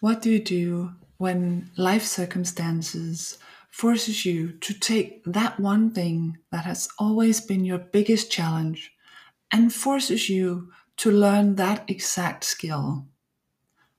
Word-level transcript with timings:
What 0.00 0.22
do 0.22 0.30
you 0.30 0.38
do 0.38 0.92
when 1.16 1.70
life 1.76 2.04
circumstances 2.04 3.36
forces 3.68 4.24
you 4.24 4.52
to 4.52 4.72
take 4.72 5.24
that 5.24 5.58
one 5.58 5.90
thing 5.90 6.38
that 6.52 6.64
has 6.64 6.88
always 7.00 7.40
been 7.40 7.64
your 7.64 7.78
biggest 7.78 8.30
challenge 8.30 8.92
and 9.52 9.74
forces 9.74 10.28
you 10.28 10.70
to 10.98 11.10
learn 11.10 11.56
that 11.56 11.90
exact 11.90 12.44
skill? 12.44 13.06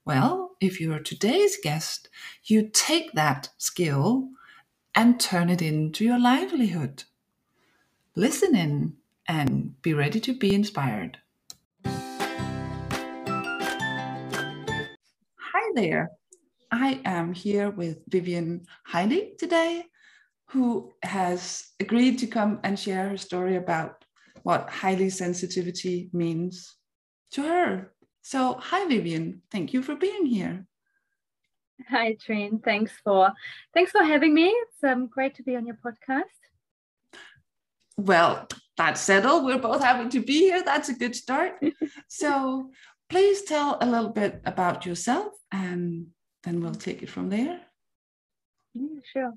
Well, 0.05 0.55
if 0.61 0.79
you're 0.79 0.99
today's 0.99 1.57
guest, 1.61 2.07
you 2.45 2.69
take 2.73 3.11
that 3.13 3.49
skill 3.57 4.29
and 4.95 5.19
turn 5.19 5.49
it 5.49 5.61
into 5.61 6.05
your 6.05 6.19
livelihood. 6.19 7.03
Listen 8.15 8.55
in 8.55 8.95
and 9.27 9.81
be 9.81 9.93
ready 9.93 10.21
to 10.21 10.33
be 10.33 10.55
inspired. 10.55 11.19
There. 15.79 16.11
I 16.71 16.99
am 17.05 17.31
here 17.31 17.69
with 17.69 18.03
Vivien 18.09 18.65
Haidig 18.91 19.37
today, 19.37 19.85
who 20.49 20.91
has 21.03 21.69
agreed 21.79 22.19
to 22.19 22.27
come 22.27 22.59
and 22.65 22.77
share 22.77 23.07
her 23.07 23.17
story 23.17 23.55
about 23.55 24.03
what 24.43 24.69
highly 24.69 25.09
sensitivity 25.09 26.09
means 26.11 26.75
to 27.31 27.43
her. 27.43 27.93
So, 28.23 28.55
hi 28.55 28.87
Vivian, 28.89 29.41
thank 29.51 29.71
you 29.71 29.81
for 29.81 29.95
being 29.95 30.25
here. 30.25 30.65
Hi 31.87 32.17
Trine, 32.25 32.59
thanks 32.59 32.91
for 33.01 33.31
thanks 33.73 33.91
for 33.91 34.03
having 34.03 34.33
me. 34.33 34.47
It's 34.47 34.83
um, 34.83 35.07
great 35.07 35.35
to 35.35 35.43
be 35.43 35.55
on 35.55 35.65
your 35.65 35.77
podcast. 35.77 36.39
Well, 37.95 38.49
that's 38.75 38.99
settled. 38.99 39.45
We're 39.45 39.59
both 39.59 39.81
happy 39.81 40.09
to 40.09 40.25
be 40.25 40.39
here. 40.39 40.61
That's 40.61 40.89
a 40.89 40.93
good 40.93 41.15
start. 41.15 41.63
so, 42.09 42.71
please 43.09 43.41
tell 43.41 43.77
a 43.81 43.85
little 43.85 44.09
bit 44.09 44.41
about 44.45 44.85
yourself 44.85 45.33
and 45.51 46.07
then 46.43 46.61
we'll 46.61 46.75
take 46.75 47.01
it 47.01 47.09
from 47.09 47.29
there. 47.29 47.61
Yeah, 48.73 48.99
sure. 49.11 49.33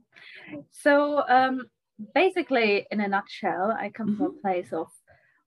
So, 0.71 1.27
um, 1.29 1.67
basically, 2.15 2.87
in 2.91 3.01
a 3.01 3.09
nutshell, 3.09 3.75
I 3.79 3.91
come 3.91 4.09
mm-hmm. 4.09 4.17
from 4.17 4.37
a 4.37 4.41
place 4.41 4.73
of 4.73 4.89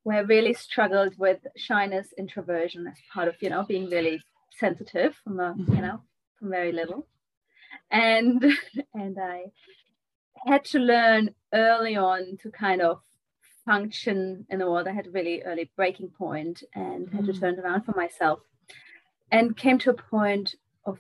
where 0.04 0.18
I 0.18 0.22
really 0.22 0.54
struggled 0.54 1.14
with 1.18 1.40
shyness, 1.56 2.08
introversion 2.18 2.88
as 2.88 2.98
part 3.14 3.28
of, 3.28 3.36
you 3.42 3.50
know, 3.50 3.64
being 3.64 3.90
really 3.90 4.22
sensitive 4.52 5.16
from 5.24 5.40
a, 5.40 5.54
mm-hmm. 5.54 5.76
you 5.76 5.82
know, 5.82 6.02
from 6.40 6.50
very 6.50 6.72
little. 6.72 7.08
And 7.92 8.44
and 8.94 9.18
I 9.20 9.46
had 10.46 10.66
to 10.66 10.80
learn 10.80 11.34
early 11.54 11.96
on 11.96 12.38
to 12.42 12.52
kind 12.52 12.82
of 12.82 13.02
function 13.66 14.46
in 14.50 14.60
the 14.60 14.70
world. 14.70 14.88
I 14.88 14.94
had 14.94 15.08
a 15.08 15.12
really 15.12 15.42
early 15.44 15.72
breaking 15.76 16.10
point 16.10 16.64
and 16.74 17.08
mm-hmm. 17.08 17.16
had 17.16 17.26
to 17.26 17.34
mm. 17.34 17.40
turn 17.40 17.60
around 17.60 17.84
for 17.84 17.94
myself 17.96 18.40
and 19.32 19.58
came 19.58 19.80
to 19.80 19.90
a 19.92 19.94
point 19.94 20.56
of 20.86 21.00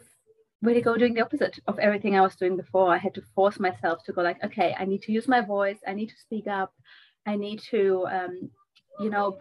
really 0.61 0.81
go 0.81 0.97
doing 0.97 1.13
the 1.13 1.21
opposite 1.21 1.59
of 1.67 1.79
everything 1.79 2.15
I 2.15 2.21
was 2.21 2.35
doing 2.35 2.57
before. 2.57 2.93
I 2.93 2.97
had 2.97 3.13
to 3.15 3.23
force 3.35 3.59
myself 3.59 4.03
to 4.05 4.13
go 4.13 4.21
like, 4.21 4.43
okay, 4.43 4.75
I 4.77 4.85
need 4.85 5.03
to 5.03 5.11
use 5.11 5.27
my 5.27 5.41
voice. 5.41 5.77
I 5.87 5.93
need 5.93 6.09
to 6.09 6.17
speak 6.17 6.47
up. 6.47 6.73
I 7.25 7.35
need 7.35 7.59
to 7.71 8.07
um, 8.11 8.49
you 8.99 9.09
know, 9.09 9.39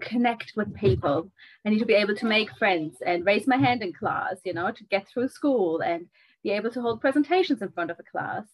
connect 0.00 0.52
with 0.56 0.74
people. 0.74 1.30
I 1.64 1.70
need 1.70 1.78
to 1.80 1.86
be 1.86 1.94
able 1.94 2.14
to 2.16 2.26
make 2.26 2.56
friends 2.56 2.96
and 3.04 3.24
raise 3.24 3.46
my 3.46 3.56
hand 3.56 3.82
in 3.82 3.92
class, 3.92 4.36
you 4.44 4.54
know, 4.54 4.70
to 4.70 4.84
get 4.84 5.08
through 5.08 5.28
school 5.28 5.80
and 5.80 6.06
be 6.42 6.50
able 6.50 6.70
to 6.70 6.80
hold 6.80 7.00
presentations 7.00 7.62
in 7.62 7.70
front 7.70 7.90
of 7.90 7.98
a 7.98 8.10
class. 8.10 8.44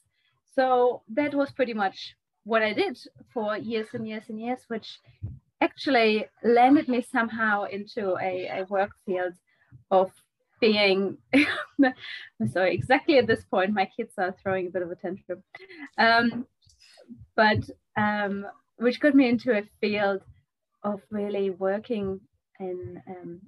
So 0.54 1.02
that 1.08 1.34
was 1.34 1.50
pretty 1.50 1.74
much 1.74 2.14
what 2.44 2.62
I 2.62 2.72
did 2.72 2.98
for 3.32 3.56
years 3.56 3.88
and 3.92 4.06
years 4.06 4.24
and 4.28 4.40
years, 4.40 4.60
which 4.68 5.00
actually 5.60 6.26
landed 6.42 6.88
me 6.88 7.00
somehow 7.00 7.64
into 7.64 8.16
a, 8.20 8.60
a 8.60 8.64
work 8.68 8.90
field 9.06 9.32
of 9.90 10.10
being 10.60 11.18
sorry 12.52 12.74
exactly 12.74 13.18
at 13.18 13.26
this 13.26 13.44
point 13.44 13.72
my 13.72 13.88
kids 13.96 14.14
are 14.18 14.34
throwing 14.42 14.66
a 14.66 14.70
bit 14.70 14.82
of 14.82 14.90
a 14.90 14.94
tantrum. 14.94 15.42
Um, 15.98 16.46
but 17.36 17.68
um, 17.96 18.46
which 18.76 19.00
got 19.00 19.14
me 19.14 19.28
into 19.28 19.56
a 19.56 19.68
field 19.80 20.22
of 20.82 21.00
really 21.10 21.50
working 21.50 22.20
in 22.60 23.02
um, 23.08 23.40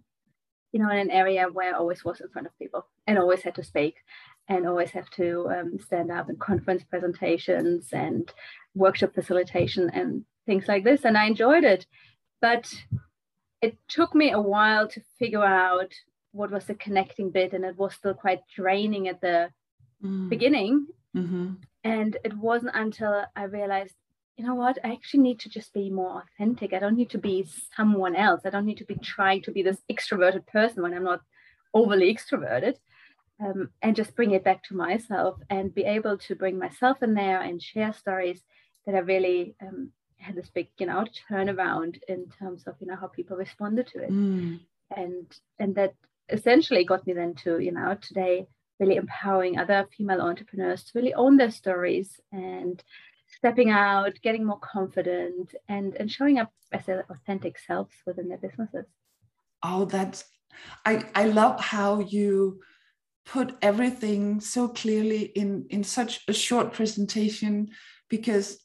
you 0.72 0.80
know 0.80 0.90
in 0.90 0.98
an 0.98 1.10
area 1.10 1.46
where 1.52 1.74
I 1.74 1.78
always 1.78 2.04
was 2.04 2.20
in 2.20 2.28
front 2.28 2.46
of 2.46 2.58
people 2.58 2.86
and 3.06 3.18
always 3.18 3.42
had 3.42 3.54
to 3.56 3.64
speak 3.64 3.96
and 4.48 4.66
always 4.66 4.90
have 4.90 5.10
to 5.10 5.48
um, 5.50 5.78
stand 5.78 6.10
up 6.10 6.28
in 6.30 6.36
conference 6.36 6.84
presentations 6.84 7.88
and 7.92 8.32
workshop 8.76 9.14
facilitation 9.14 9.90
and 9.92 10.24
things 10.44 10.68
like 10.68 10.84
this 10.84 11.04
and 11.04 11.16
I 11.18 11.26
enjoyed 11.26 11.64
it 11.64 11.86
but 12.40 12.72
it 13.60 13.76
took 13.88 14.14
me 14.14 14.30
a 14.30 14.40
while 14.40 14.86
to 14.88 15.00
figure 15.18 15.44
out 15.44 15.92
what 16.32 16.50
was 16.50 16.66
the 16.66 16.74
connecting 16.74 17.30
bit 17.30 17.52
and 17.52 17.64
it 17.64 17.76
was 17.76 17.94
still 17.94 18.14
quite 18.14 18.40
draining 18.54 19.08
at 19.08 19.20
the 19.20 19.50
mm. 20.04 20.28
beginning 20.28 20.86
mm-hmm. 21.16 21.54
and 21.82 22.16
it 22.22 22.36
wasn't 22.36 22.76
until 22.76 23.24
I 23.34 23.44
realized 23.44 23.94
you 24.36 24.44
know 24.44 24.54
what, 24.54 24.78
I 24.84 24.92
actually 24.92 25.20
need 25.20 25.40
to 25.40 25.48
just 25.48 25.72
be 25.72 25.88
more 25.88 26.22
authentic. 26.22 26.72
I 26.72 26.78
don't 26.78 26.96
need 26.96 27.10
to 27.10 27.18
be 27.18 27.48
someone 27.74 28.14
else. 28.14 28.42
I 28.44 28.50
don't 28.50 28.66
need 28.66 28.78
to 28.78 28.84
be 28.84 28.96
trying 28.96 29.42
to 29.42 29.50
be 29.50 29.62
this 29.62 29.78
extroverted 29.90 30.46
person 30.46 30.82
when 30.82 30.92
I'm 30.92 31.04
not 31.04 31.20
overly 31.72 32.14
extroverted. 32.14 32.76
Um, 33.38 33.70
and 33.82 33.94
just 33.94 34.16
bring 34.16 34.30
it 34.30 34.44
back 34.44 34.62
to 34.64 34.76
myself 34.76 35.38
and 35.50 35.74
be 35.74 35.84
able 35.84 36.16
to 36.16 36.34
bring 36.34 36.58
myself 36.58 37.02
in 37.02 37.12
there 37.12 37.40
and 37.42 37.62
share 37.62 37.92
stories 37.92 38.42
that 38.86 38.94
I 38.94 38.98
really 38.98 39.54
um, 39.60 39.90
had 40.18 40.36
this 40.36 40.50
big, 40.50 40.68
you 40.78 40.86
know, 40.86 41.04
turnaround 41.30 41.98
in 42.08 42.28
terms 42.38 42.64
of, 42.66 42.74
you 42.80 42.86
know, 42.86 42.96
how 42.96 43.08
people 43.08 43.36
responded 43.36 43.86
to 43.88 44.02
it. 44.04 44.10
Mm. 44.10 44.60
And 44.96 45.26
and 45.58 45.74
that 45.74 45.94
essentially 46.28 46.84
got 46.84 47.06
me 47.06 47.12
then 47.12 47.34
to, 47.34 47.58
you 47.58 47.72
know, 47.72 47.96
today 48.00 48.46
really 48.78 48.96
empowering 48.96 49.58
other 49.58 49.88
female 49.96 50.20
entrepreneurs 50.20 50.84
to 50.84 50.92
really 50.94 51.14
own 51.14 51.36
their 51.36 51.50
stories 51.50 52.20
and 52.30 52.82
stepping 53.36 53.70
out, 53.70 54.20
getting 54.22 54.44
more 54.44 54.60
confident, 54.60 55.54
and 55.68 55.94
and 55.96 56.10
showing 56.10 56.38
up 56.38 56.52
as 56.72 56.86
their 56.86 57.06
authentic 57.10 57.58
selves 57.58 57.94
within 58.06 58.28
their 58.28 58.38
businesses. 58.38 58.86
Oh, 59.62 59.84
that's 59.84 60.24
I 60.84 61.04
I 61.14 61.26
love 61.26 61.60
how 61.60 62.00
you 62.00 62.60
put 63.24 63.56
everything 63.60 64.40
so 64.40 64.68
clearly 64.68 65.22
in 65.34 65.66
in 65.70 65.82
such 65.84 66.20
a 66.28 66.32
short 66.32 66.72
presentation 66.72 67.70
because 68.08 68.58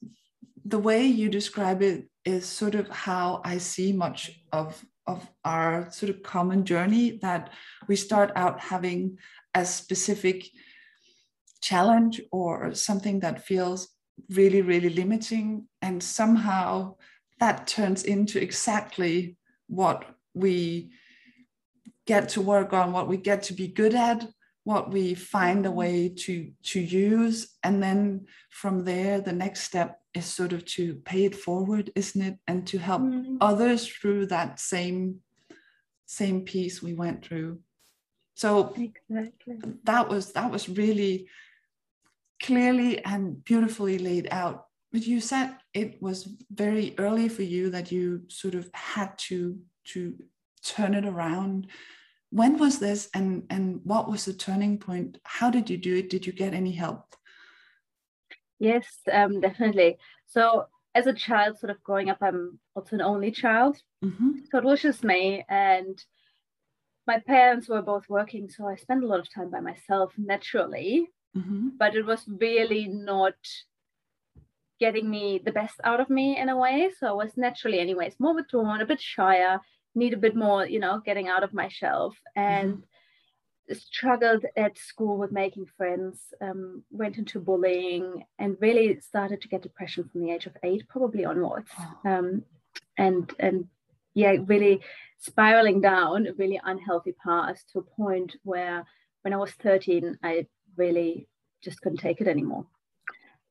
the 0.65 0.79
way 0.79 1.05
you 1.05 1.29
describe 1.29 1.81
it 1.81 2.07
is 2.25 2.45
sort 2.45 2.75
of 2.75 2.87
how 2.89 3.41
I 3.43 3.57
see 3.57 3.93
much 3.93 4.31
of 4.51 4.83
of 5.07 5.27
our 5.43 5.91
sort 5.91 6.09
of 6.11 6.23
common 6.23 6.63
journey 6.63 7.19
that 7.21 7.51
we 7.87 7.95
start 7.95 8.31
out 8.35 8.59
having 8.59 9.17
a 9.55 9.65
specific 9.65 10.47
challenge 11.61 12.21
or 12.31 12.73
something 12.73 13.19
that 13.19 13.45
feels 13.45 13.89
really, 14.29 14.61
really 14.61 14.89
limiting. 14.89 15.67
And 15.81 16.01
somehow 16.01 16.95
that 17.39 17.67
turns 17.67 18.03
into 18.03 18.41
exactly 18.41 19.37
what 19.67 20.05
we 20.33 20.91
get 22.05 22.29
to 22.29 22.41
work 22.41 22.73
on, 22.73 22.91
what 22.91 23.07
we 23.07 23.17
get 23.17 23.43
to 23.43 23.53
be 23.53 23.67
good 23.67 23.95
at, 23.95 24.27
what 24.63 24.91
we 24.91 25.13
find 25.15 25.65
a 25.65 25.69
mm-hmm. 25.69 25.77
way 25.77 26.09
to, 26.09 26.51
to 26.63 26.79
use. 26.79 27.55
And 27.63 27.81
then 27.81 28.27
from 28.49 28.85
there, 28.85 29.19
the 29.19 29.33
next 29.33 29.61
step 29.61 29.99
is 30.13 30.25
sort 30.25 30.53
of 30.53 30.65
to 30.65 30.95
pay 30.95 31.25
it 31.25 31.35
forward, 31.35 31.91
isn't 31.95 32.21
it? 32.21 32.37
And 32.47 32.67
to 32.67 32.77
help 32.77 33.01
mm-hmm. 33.01 33.37
others 33.41 33.87
through 33.87 34.27
that 34.27 34.59
same 34.59 35.21
same 36.05 36.41
piece 36.41 36.83
we 36.83 36.93
went 36.93 37.23
through. 37.23 37.57
So 38.35 38.73
exactly. 38.77 39.55
that 39.85 40.09
was 40.09 40.33
that 40.33 40.51
was 40.51 40.67
really 40.67 41.27
clearly 42.43 43.03
and 43.05 43.41
beautifully 43.45 43.97
laid 43.97 44.27
out. 44.31 44.65
But 44.91 45.07
you 45.07 45.21
said 45.21 45.55
it 45.73 46.01
was 46.01 46.27
very 46.51 46.95
early 46.97 47.29
for 47.29 47.43
you 47.43 47.69
that 47.69 47.91
you 47.91 48.23
sort 48.27 48.55
of 48.55 48.69
had 48.73 49.17
to 49.29 49.57
to 49.93 50.15
turn 50.63 50.93
it 50.93 51.05
around. 51.05 51.67
When 52.31 52.57
was 52.57 52.79
this 52.79 53.09
and 53.13 53.43
and 53.49 53.81
what 53.83 54.09
was 54.09 54.25
the 54.25 54.33
turning 54.33 54.77
point? 54.77 55.17
How 55.23 55.49
did 55.49 55.69
you 55.69 55.77
do 55.77 55.95
it? 55.97 56.09
Did 56.09 56.25
you 56.25 56.33
get 56.33 56.53
any 56.53 56.71
help? 56.71 57.03
Yes, 58.59 58.87
um, 59.11 59.41
definitely. 59.41 59.97
So 60.27 60.67
as 60.95 61.07
a 61.07 61.13
child, 61.13 61.59
sort 61.59 61.71
of 61.71 61.83
growing 61.83 62.09
up, 62.09 62.17
I'm 62.21 62.59
also 62.75 62.95
an 62.95 63.01
only 63.01 63.31
child. 63.31 63.77
Mm-hmm. 64.03 64.31
So 64.49 64.57
it 64.57 64.63
was 64.63 64.81
just 64.81 65.03
me 65.03 65.45
and 65.49 65.97
my 67.07 67.19
parents 67.19 67.67
were 67.67 67.81
both 67.81 68.07
working, 68.07 68.49
so 68.49 68.67
I 68.67 68.75
spent 68.75 69.03
a 69.03 69.07
lot 69.07 69.19
of 69.19 69.33
time 69.33 69.49
by 69.49 69.59
myself 69.59 70.13
naturally 70.17 71.09
mm-hmm. 71.35 71.69
but 71.77 71.95
it 71.95 72.05
was 72.05 72.23
really 72.27 72.87
not 72.87 73.35
getting 74.79 75.09
me 75.09 75.39
the 75.43 75.51
best 75.51 75.75
out 75.83 75.99
of 75.99 76.09
me 76.09 76.37
in 76.37 76.49
a 76.49 76.57
way. 76.57 76.89
So 76.97 77.07
I 77.07 77.11
was 77.11 77.37
naturally, 77.37 77.79
anyways, 77.79 78.15
more 78.19 78.33
withdrawn, 78.33 78.81
a 78.81 78.85
bit 78.85 78.99
shyer, 78.99 79.59
need 79.95 80.13
a 80.13 80.17
bit 80.17 80.35
more, 80.35 80.65
you 80.65 80.79
know, 80.79 81.01
getting 81.05 81.27
out 81.27 81.43
of 81.43 81.53
my 81.53 81.67
shelf, 81.67 82.15
and 82.35 82.73
mm-hmm. 82.73 83.73
struggled 83.73 84.45
at 84.55 84.77
school 84.77 85.17
with 85.17 85.31
making 85.31 85.65
friends. 85.77 86.19
Um, 86.41 86.83
went 86.91 87.17
into 87.17 87.39
bullying, 87.39 88.23
and 88.39 88.57
really 88.59 88.99
started 88.99 89.41
to 89.41 89.47
get 89.47 89.63
depression 89.63 90.09
from 90.09 90.21
the 90.21 90.31
age 90.31 90.45
of 90.45 90.57
eight, 90.63 90.87
probably 90.87 91.25
onwards. 91.25 91.69
Oh. 91.79 92.09
Um, 92.09 92.43
and 92.97 93.33
and 93.39 93.67
yeah, 94.13 94.35
really 94.45 94.81
spiraling 95.19 95.81
down 95.81 96.27
a 96.27 96.33
really 96.33 96.59
unhealthy 96.63 97.13
path 97.23 97.63
to 97.71 97.79
a 97.79 97.83
point 97.83 98.35
where 98.43 98.85
when 99.21 99.33
I 99.33 99.37
was 99.37 99.51
13, 99.51 100.17
I 100.23 100.47
really 100.75 101.27
just 101.63 101.81
couldn't 101.81 101.99
take 101.99 102.21
it 102.21 102.27
anymore. 102.27 102.65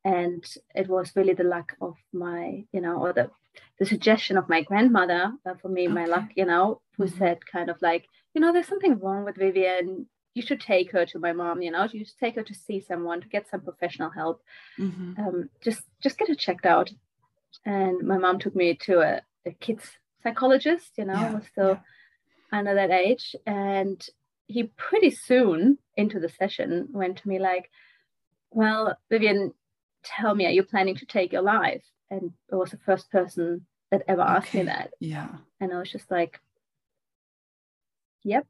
And 0.05 0.45
it 0.75 0.89
was 0.89 1.13
really 1.15 1.35
the 1.35 1.45
luck 1.45 1.77
of 1.81 1.95
my, 2.13 2.65
you 2.73 2.81
know, 2.81 2.97
or 2.97 3.13
the, 3.13 3.31
the 3.79 3.87
suggestion 3.87 4.37
of 4.37 4.49
my 4.49 4.63
grandmother, 4.63 5.33
uh, 5.47 5.55
for 5.61 5.69
me, 5.69 5.87
okay. 5.87 5.95
my 5.95 6.05
luck, 6.05 6.29
you 6.37 6.45
know, 6.45 6.81
who 6.97 7.05
mm-hmm. 7.05 7.19
said 7.19 7.47
kind 7.47 7.71
of 7.71 7.81
like, 7.81 8.07
you 8.35 8.41
know, 8.41 8.53
there's 8.53 8.69
something 8.69 8.99
wrong 8.99 9.25
with 9.25 9.37
Vivien. 9.37 10.07
You 10.35 10.43
should 10.43 10.61
take 10.61 10.93
her 10.93 11.07
to 11.07 11.19
my 11.19 11.33
mom, 11.33 11.63
you 11.63 11.71
know, 11.71 11.89
you 11.91 12.05
should 12.05 12.19
take 12.19 12.37
her 12.37 12.43
to 12.43 12.55
see 12.55 12.81
someone 12.81 13.21
to 13.21 13.29
get 13.29 13.49
some 13.51 13.63
professional 13.63 14.11
help. 14.11 14.43
Mm-hmm. 14.79 15.21
Um, 15.21 15.51
just 15.63 15.83
just 16.03 16.19
get 16.19 16.29
her 16.29 16.35
checked 16.35 16.67
out. 16.67 16.91
And 17.65 18.07
my 18.07 18.19
mom 18.19 18.39
took 18.39 18.55
me 18.55 18.79
to 18.83 19.01
a, 19.01 19.23
a 19.45 19.53
kids 19.53 19.91
psychologist, 20.23 20.93
you 20.97 21.05
know, 21.05 21.15
yeah. 21.15 21.35
was 21.35 21.47
still 21.47 21.71
yeah. 21.71 22.59
under 22.59 22.75
that 22.75 22.91
age. 22.91 23.35
And 23.47 24.07
he 24.47 24.65
pretty 24.65 25.11
soon 25.11 25.79
into 25.97 26.21
the 26.21 26.29
session 26.29 26.89
went 26.93 27.19
to 27.19 27.29
me 27.29 27.39
like, 27.39 27.71
Well, 28.51 28.97
Vivien, 29.11 29.53
tell 30.05 30.35
me, 30.35 30.47
are 30.47 30.51
you 30.51 30.63
planning 30.63 30.97
to 30.97 31.07
take 31.07 31.33
your 31.33 31.43
life? 31.43 31.85
And 32.11 32.33
it 32.51 32.55
was 32.55 32.71
the 32.71 32.79
first 32.79 33.11
person 33.11 33.67
that 33.91 34.03
ever 34.09 34.23
okay. 34.23 34.31
asked 34.31 34.55
me 34.55 34.63
that. 34.65 34.91
Yeah. 35.01 35.29
And 35.61 35.73
I 35.73 35.79
was 35.79 35.91
just 35.91 36.11
like, 36.11 36.41
Yep, 38.23 38.47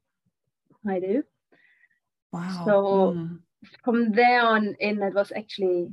I 0.87 0.99
do. 0.99 1.23
Wow. 2.31 2.63
So 2.65 3.13
mm. 3.17 3.39
from 3.83 4.11
there 4.11 4.41
on 4.41 4.75
in, 4.79 4.99
that 4.99 5.13
was 5.13 5.31
actually 5.35 5.89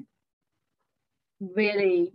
really 1.40 2.12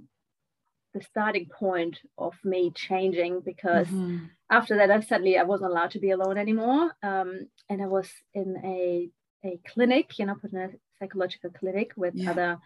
the 0.93 1.01
starting 1.01 1.47
point 1.47 1.99
of 2.17 2.33
me 2.43 2.71
changing 2.75 3.39
because 3.39 3.87
mm-hmm. 3.87 4.25
after 4.49 4.77
that 4.77 4.91
I 4.91 4.99
suddenly 4.99 5.37
I 5.37 5.43
wasn't 5.43 5.71
allowed 5.71 5.91
to 5.91 5.99
be 5.99 6.11
alone 6.11 6.37
anymore 6.37 6.91
um, 7.01 7.47
and 7.69 7.81
I 7.81 7.87
was 7.87 8.09
in 8.33 8.57
a 8.63 9.09
a 9.45 9.59
clinic 9.67 10.19
you 10.19 10.25
know 10.25 10.35
put 10.35 10.53
in 10.53 10.59
a 10.59 10.69
psychological 10.99 11.49
clinic 11.49 11.93
with 11.97 12.13
yeah. 12.15 12.31
other 12.31 12.59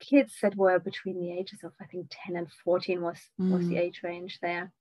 kids 0.00 0.34
that 0.42 0.56
were 0.56 0.78
between 0.78 1.20
the 1.20 1.32
ages 1.32 1.60
of 1.64 1.72
I 1.80 1.86
think 1.86 2.06
10 2.26 2.36
and 2.36 2.48
14 2.64 3.00
was 3.00 3.18
mm. 3.40 3.50
was 3.50 3.68
the 3.68 3.76
mm. 3.76 3.80
age 3.80 4.00
range 4.02 4.38
there 4.40 4.72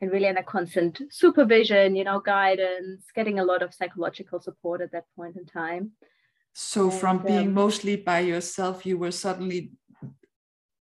and 0.00 0.10
really 0.10 0.26
in 0.26 0.36
a 0.36 0.42
constant 0.42 1.00
supervision 1.10 1.96
you 1.96 2.04
know 2.04 2.20
guidance 2.20 3.04
getting 3.14 3.38
a 3.38 3.44
lot 3.44 3.62
of 3.62 3.74
psychological 3.74 4.40
support 4.40 4.80
at 4.80 4.92
that 4.92 5.04
point 5.16 5.36
in 5.36 5.46
time 5.46 5.92
so 6.52 6.90
and, 6.90 7.00
from 7.00 7.18
being 7.18 7.48
um, 7.48 7.54
mostly 7.54 7.96
by 7.96 8.20
yourself 8.20 8.84
you 8.84 8.98
were 8.98 9.10
suddenly 9.10 9.72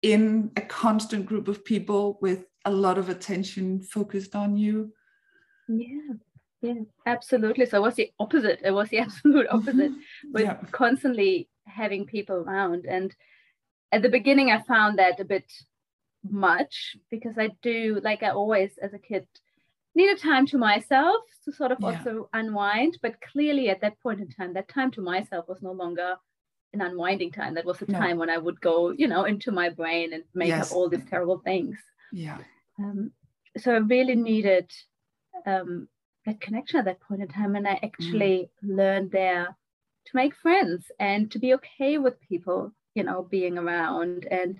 in 0.02 0.50
a 0.56 0.62
constant 0.62 1.26
group 1.26 1.48
of 1.48 1.64
people 1.64 2.18
with 2.20 2.44
a 2.64 2.70
lot 2.70 2.98
of 2.98 3.08
attention 3.08 3.80
focused 3.82 4.34
on 4.34 4.56
you 4.56 4.92
yeah 5.68 6.14
yeah 6.60 6.74
absolutely 7.06 7.66
so 7.66 7.78
it 7.78 7.82
was 7.82 7.96
the 7.96 8.10
opposite 8.18 8.60
it 8.64 8.70
was 8.70 8.88
the 8.88 8.98
absolute 9.06 9.46
opposite 9.50 9.92
with 10.32 10.44
yeah. 10.44 10.54
constantly 10.70 11.48
having 11.66 12.04
people 12.04 12.36
around 12.36 12.86
and 12.86 13.14
at 13.92 14.02
the 14.02 14.08
beginning 14.08 14.50
i 14.50 14.60
found 14.62 14.98
that 14.98 15.20
a 15.20 15.24
bit 15.24 15.50
much 16.28 16.96
because 17.10 17.36
i 17.38 17.48
do 17.62 18.00
like 18.02 18.22
i 18.22 18.30
always 18.30 18.78
as 18.82 18.92
a 18.94 18.98
kid 18.98 19.26
needed 19.94 20.18
time 20.18 20.46
to 20.46 20.56
myself 20.56 21.22
to 21.44 21.52
sort 21.52 21.72
of 21.72 21.78
yeah. 21.80 21.88
also 21.88 22.28
unwind 22.32 22.98
but 23.02 23.20
clearly 23.20 23.68
at 23.68 23.80
that 23.80 24.00
point 24.00 24.20
in 24.20 24.28
time 24.28 24.54
that 24.54 24.68
time 24.68 24.90
to 24.90 25.02
myself 25.02 25.46
was 25.48 25.62
no 25.62 25.72
longer 25.72 26.16
an 26.72 26.80
unwinding 26.80 27.30
time. 27.30 27.54
That 27.54 27.64
was 27.64 27.78
the 27.78 27.86
no. 27.86 27.98
time 27.98 28.18
when 28.18 28.30
I 28.30 28.38
would 28.38 28.60
go, 28.60 28.90
you 28.90 29.08
know, 29.08 29.24
into 29.24 29.52
my 29.52 29.68
brain 29.68 30.12
and 30.12 30.24
make 30.34 30.48
yes. 30.48 30.70
up 30.70 30.76
all 30.76 30.88
these 30.88 31.04
terrible 31.08 31.38
things. 31.38 31.76
Yeah. 32.12 32.38
Um, 32.78 33.12
so 33.58 33.74
I 33.74 33.78
really 33.78 34.16
needed 34.16 34.70
um, 35.46 35.88
that 36.24 36.40
connection 36.40 36.78
at 36.78 36.86
that 36.86 37.00
point 37.00 37.22
in 37.22 37.28
time, 37.28 37.56
and 37.56 37.66
I 37.66 37.78
actually 37.82 38.50
mm. 38.64 38.76
learned 38.76 39.10
there 39.10 39.56
to 40.06 40.16
make 40.16 40.34
friends 40.36 40.90
and 40.98 41.30
to 41.30 41.38
be 41.38 41.54
okay 41.54 41.98
with 41.98 42.20
people, 42.20 42.72
you 42.94 43.04
know, 43.04 43.26
being 43.30 43.58
around. 43.58 44.26
And 44.30 44.58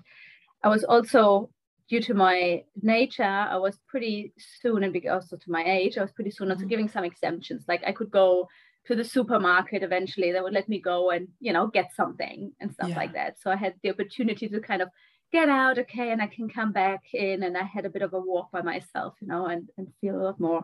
I 0.63 0.69
was 0.69 0.83
also 0.83 1.49
due 1.89 2.01
to 2.01 2.13
my 2.13 2.63
nature, 2.81 3.23
I 3.23 3.57
was 3.57 3.77
pretty 3.87 4.33
soon, 4.37 4.83
and 4.83 5.07
also 5.07 5.37
to 5.37 5.51
my 5.51 5.63
age, 5.65 5.97
I 5.97 6.01
was 6.01 6.11
pretty 6.11 6.31
soon 6.31 6.51
also 6.51 6.65
mm. 6.65 6.69
giving 6.69 6.89
some 6.89 7.03
exemptions. 7.03 7.65
Like 7.67 7.83
I 7.85 7.91
could 7.91 8.11
go 8.11 8.47
to 8.85 8.95
the 8.95 9.03
supermarket 9.03 9.83
eventually 9.83 10.31
they 10.31 10.41
would 10.41 10.53
let 10.53 10.67
me 10.67 10.79
go 10.79 11.11
and 11.11 11.27
you 11.39 11.53
know 11.53 11.67
get 11.67 11.93
something 11.95 12.51
and 12.59 12.73
stuff 12.73 12.89
yeah. 12.89 12.97
like 12.97 13.13
that 13.13 13.39
so 13.39 13.49
i 13.51 13.55
had 13.55 13.73
the 13.81 13.89
opportunity 13.89 14.47
to 14.47 14.59
kind 14.59 14.81
of 14.81 14.89
get 15.31 15.49
out 15.49 15.79
okay 15.79 16.11
and 16.11 16.21
i 16.21 16.27
can 16.27 16.49
come 16.49 16.71
back 16.71 17.01
in 17.13 17.43
and 17.43 17.57
i 17.57 17.63
had 17.63 17.85
a 17.85 17.89
bit 17.89 18.01
of 18.01 18.13
a 18.13 18.19
walk 18.19 18.51
by 18.51 18.61
myself 18.61 19.13
you 19.21 19.27
know 19.27 19.45
and, 19.45 19.69
and 19.77 19.87
feel 20.01 20.15
a 20.15 20.23
lot 20.23 20.39
more 20.39 20.63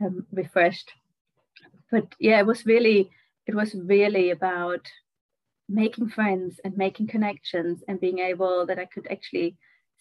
um, 0.00 0.24
refreshed 0.32 0.92
but 1.90 2.06
yeah 2.18 2.38
it 2.38 2.46
was 2.46 2.66
really 2.66 3.10
it 3.46 3.54
was 3.54 3.74
really 3.74 4.30
about 4.30 4.86
making 5.68 6.08
friends 6.08 6.60
and 6.64 6.76
making 6.76 7.06
connections 7.08 7.82
and 7.88 8.00
being 8.00 8.20
able 8.20 8.66
that 8.66 8.78
i 8.78 8.84
could 8.84 9.06
actually 9.10 9.56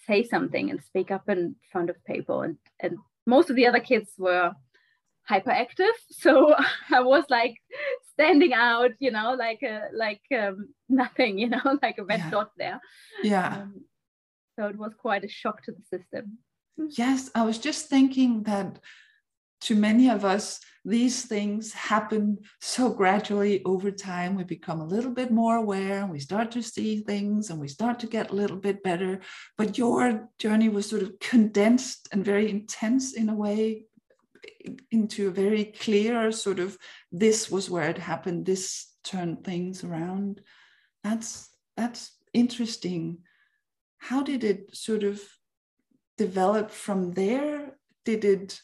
say 0.07 0.23
something 0.23 0.69
and 0.69 0.83
speak 0.83 1.11
up 1.11 1.29
in 1.29 1.55
front 1.71 1.89
of 1.89 2.03
people. 2.05 2.41
And 2.41 2.57
and 2.79 2.97
most 3.25 3.49
of 3.49 3.55
the 3.55 3.67
other 3.67 3.79
kids 3.79 4.11
were 4.17 4.53
hyperactive. 5.29 5.97
So 6.11 6.55
i 6.91 7.01
was 7.01 7.25
like 7.29 7.55
standing 8.13 8.53
out 8.53 8.91
you 8.99 9.11
know 9.11 9.33
like 9.33 9.61
a 9.63 9.89
like 9.93 10.21
um, 10.37 10.69
nothing 10.87 11.37
you 11.39 11.49
know 11.49 11.79
like 11.81 11.97
a 11.97 12.05
red 12.05 12.19
yeah. 12.19 12.29
dot 12.29 12.51
there. 12.57 12.79
Yeah. 13.23 13.61
Um, 13.61 13.81
so 14.57 14.67
it 14.67 14.77
was 14.77 14.93
quite 14.97 15.25
a 15.25 15.29
shock 15.29 15.63
to 15.63 15.71
the 15.71 15.97
system. 15.97 16.37
Yes 16.77 17.31
i 17.35 17.43
was 17.43 17.57
just 17.57 17.89
thinking 17.89 18.43
that 18.43 18.79
to 19.61 19.75
many 19.75 20.09
of 20.09 20.25
us 20.25 20.59
these 20.85 21.25
things 21.25 21.73
happen 21.73 22.37
so 22.61 22.91
gradually 22.91 23.63
over 23.65 23.89
time. 23.89 24.35
We 24.35 24.43
become 24.43 24.81
a 24.81 24.85
little 24.85 25.11
bit 25.11 25.31
more 25.31 25.55
aware 25.55 26.01
and 26.01 26.11
we 26.11 26.19
start 26.19 26.51
to 26.51 26.61
see 26.61 27.01
things 27.01 27.49
and 27.49 27.59
we 27.59 27.67
start 27.67 27.99
to 28.01 28.07
get 28.07 28.29
a 28.29 28.35
little 28.35 28.57
bit 28.57 28.83
better. 28.83 29.21
But 29.57 29.79
your 29.79 30.29
journey 30.37 30.69
was 30.69 30.87
sort 30.87 31.01
of 31.01 31.19
condensed 31.19 32.07
and 32.11 32.23
very 32.23 32.51
intense 32.51 33.13
in 33.13 33.29
a 33.29 33.35
way 33.35 33.85
into 34.91 35.27
a 35.27 35.31
very 35.31 35.65
clear 35.65 36.31
sort 36.31 36.59
of 36.59 36.77
this 37.11 37.49
was 37.49 37.67
where 37.67 37.89
it 37.89 37.97
happened. 37.97 38.45
This 38.45 38.93
turned 39.03 39.43
things 39.43 39.83
around. 39.83 40.41
That's 41.03 41.49
that's 41.75 42.11
interesting. 42.31 43.19
How 43.97 44.21
did 44.21 44.43
it 44.43 44.75
sort 44.75 45.03
of 45.03 45.19
develop 46.15 46.69
from 46.69 47.13
there? 47.13 47.71
Did 48.05 48.23
it 48.23 48.61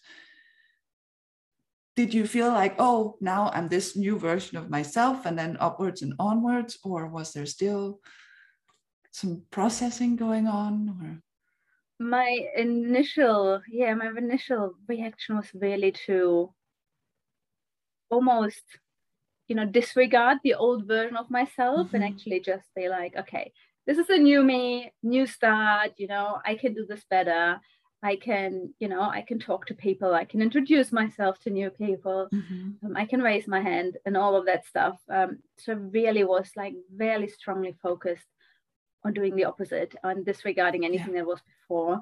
did 1.96 2.14
you 2.14 2.26
feel 2.26 2.48
like 2.48 2.76
oh 2.80 3.18
now 3.22 3.52
i'm 3.54 3.68
this 3.68 3.96
new 3.96 4.18
version 4.18 4.58
of 4.58 4.70
myself 4.70 5.26
and 5.26 5.38
then 5.38 5.58
upwards 5.60 6.02
and 6.02 6.14
onwards? 6.20 6.80
Or 6.84 7.08
was 7.08 7.34
there 7.34 7.46
still 7.46 8.00
some 9.12 9.44
processing 9.52 10.16
going 10.16 10.48
on 10.48 10.98
or? 11.02 11.22
My 12.00 12.48
initial 12.56 13.62
yeah 13.70 13.94
my 13.94 14.10
initial 14.18 14.74
reaction 14.88 15.38
was 15.38 15.48
really 15.54 15.92
to 16.08 16.54
almost 18.10 18.64
you 19.48 19.56
know 19.56 19.66
disregard 19.66 20.38
the 20.44 20.54
old 20.54 20.88
version 20.88 21.18
of 21.18 21.30
myself 21.30 21.88
mm-hmm. 21.88 21.96
and 21.98 22.06
actually 22.06 22.40
just 22.40 22.64
say 22.74 22.90
like 22.90 23.16
okay 23.18 23.52
this 23.86 23.98
is 23.98 24.10
a 24.10 24.18
new 24.18 24.44
me 24.44 24.92
new 25.04 25.26
start 25.26 25.92
you 25.98 26.08
know 26.08 26.40
i 26.46 26.56
can 26.56 26.74
do 26.74 26.86
this 26.88 27.04
better 27.10 27.60
i 28.04 28.16
can 28.16 28.74
you 28.80 28.88
know 28.88 29.02
i 29.02 29.22
can 29.22 29.40
talk 29.40 29.66
to 29.66 29.74
people 29.74 30.14
i 30.14 30.26
can 30.26 30.42
introduce 30.42 30.92
myself 30.92 31.40
to 31.40 31.50
new 31.50 31.70
people 31.70 32.28
mm-hmm. 32.34 32.86
um, 32.86 32.98
i 32.98 33.06
can 33.06 33.22
raise 33.22 33.48
my 33.48 33.62
hand 33.62 33.98
and 34.06 34.18
all 34.18 34.36
of 34.36 34.46
that 34.46 34.66
stuff 34.66 34.98
um, 35.10 35.40
so 35.58 35.74
really 35.74 36.24
was 36.24 36.52
like 36.56 36.74
very 36.96 37.28
strongly 37.28 37.76
focused 37.82 38.26
on 39.04 39.14
doing 39.14 39.36
the 39.36 39.46
opposite, 39.46 39.96
on 40.04 40.24
disregarding 40.24 40.86
anything 40.86 41.14
yeah. 41.14 41.22
that 41.22 41.28
was 41.28 41.42
before. 41.42 42.02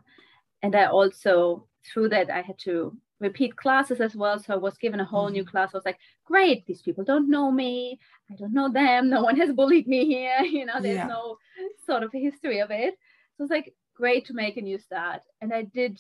And 0.62 0.76
I 0.76 0.86
also, 0.86 1.68
through 1.86 2.10
that, 2.10 2.30
I 2.30 2.42
had 2.42 2.58
to 2.60 2.96
repeat 3.20 3.56
classes 3.56 4.02
as 4.02 4.16
well. 4.16 4.40
So 4.40 4.54
I 4.54 4.58
was 4.58 4.78
given 4.78 5.00
a 5.00 5.06
whole 5.06 5.26
mm-hmm. 5.26 5.34
new 5.34 5.46
class. 5.46 5.72
I 5.74 5.78
was 5.78 5.86
like, 5.86 6.00
great, 6.26 6.66
these 6.66 6.82
people 6.82 7.04
don't 7.04 7.30
know 7.30 7.52
me. 7.52 8.00
I 8.30 8.36
don't 8.36 8.54
know 8.54 8.70
them. 8.70 9.10
No 9.10 9.24
one 9.24 9.38
has 9.38 9.54
bullied 9.54 9.88
me 9.88 10.06
here. 10.06 10.40
You 10.44 10.66
know, 10.66 10.82
there's 10.82 10.98
yeah. 10.98 11.08
no 11.08 11.38
sort 11.86 12.04
of 12.04 12.12
history 12.12 12.60
of 12.60 12.72
it. 12.72 12.96
So 13.38 13.44
it's 13.44 13.52
like 13.52 13.74
great 14.00 14.26
to 14.26 14.34
make 14.34 14.56
a 14.58 14.62
new 14.62 14.80
start. 14.80 15.22
And 15.42 15.54
I 15.54 15.64
did 15.64 16.00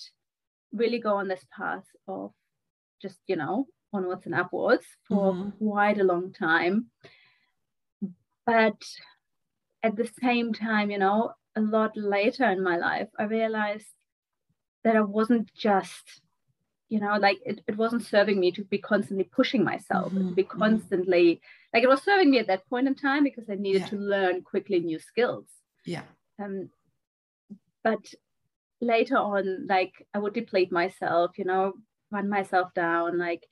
really 0.72 1.00
go 1.00 1.16
on 1.18 1.28
this 1.28 1.46
path 1.56 1.86
of 2.08 2.32
just, 3.02 3.20
you 3.28 3.36
know, 3.36 3.68
onwards 3.92 4.26
and 4.26 4.36
upwards 4.36 4.86
for 5.08 5.34
mm-hmm. 5.34 5.68
quite 5.68 6.00
a 6.00 6.10
long 6.12 6.32
time. 6.32 6.88
But 8.46 8.82
at 9.84 9.96
the 9.96 10.10
same 10.22 10.54
time, 10.54 10.90
you 10.92 10.98
know, 10.98 11.34
a 11.56 11.62
lot 11.62 11.92
later 11.96 12.46
in 12.50 12.64
my 12.64 12.78
life, 12.78 13.10
I 13.18 13.24
realized 13.24 13.94
that 14.84 14.96
I 14.96 15.02
wasn't 15.02 15.54
just, 15.54 16.22
you 16.88 17.00
know, 17.00 17.18
like 17.18 17.40
it, 17.46 17.62
it 17.68 17.78
wasn't 17.78 18.06
serving 18.06 18.40
me 18.40 18.52
to 18.54 18.64
be 18.64 18.78
constantly 18.78 19.26
pushing 19.26 19.64
myself, 19.64 20.14
mm-hmm. 20.14 20.30
to 20.30 20.36
be 20.36 20.44
mm-hmm. 20.44 20.60
constantly 20.60 21.42
like 21.74 21.84
it 21.84 21.90
was 21.90 22.02
serving 22.02 22.32
me 22.32 22.40
at 22.40 22.48
that 22.48 22.68
point 22.70 22.88
in 22.88 22.96
time 22.96 23.24
because 23.24 23.50
I 23.50 23.56
needed 23.56 23.82
yeah. 23.82 23.88
to 23.88 23.98
learn 23.98 24.42
quickly 24.42 24.80
new 24.80 25.00
skills. 25.00 25.46
Yeah. 25.86 26.04
Um, 26.42 26.70
but 27.84 28.14
later 28.82 29.18
on, 29.18 29.68
like 29.68 29.94
I 30.14 30.20
would 30.20 30.34
deplete 30.34 30.72
myself, 30.72 31.38
you 31.38 31.46
know, 31.46 31.74
run 32.12 32.30
myself 32.30 32.74
down, 32.74 33.18
like 33.18 33.46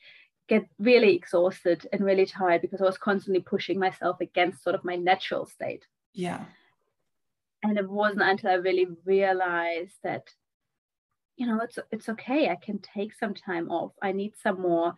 get 0.48 0.66
really 0.80 1.16
exhausted 1.16 1.88
and 1.92 2.04
really 2.04 2.26
tired 2.26 2.62
because 2.62 2.82
I 2.82 2.86
was 2.86 2.98
constantly 2.98 3.42
pushing 3.42 3.80
myself 3.80 4.22
against 4.22 4.64
sort 4.64 4.76
of 4.76 4.86
my 4.86 4.96
natural 4.96 5.46
state. 5.46 5.86
Yeah. 6.14 6.46
And 7.64 7.78
it 7.78 7.90
wasn't 7.90 8.22
until 8.22 8.52
I 8.52 8.56
really 8.56 8.88
realized 9.06 9.96
that, 10.04 10.30
you 11.36 11.48
know, 11.48 11.60
it's 11.62 11.78
it's 11.92 12.10
okay. 12.10 12.50
I 12.50 12.56
can 12.56 12.80
take 12.80 13.14
some 13.14 13.34
time 13.34 13.70
off. 13.70 13.92
I 14.02 14.12
need 14.12 14.34
some 14.38 14.62
more 14.62 14.94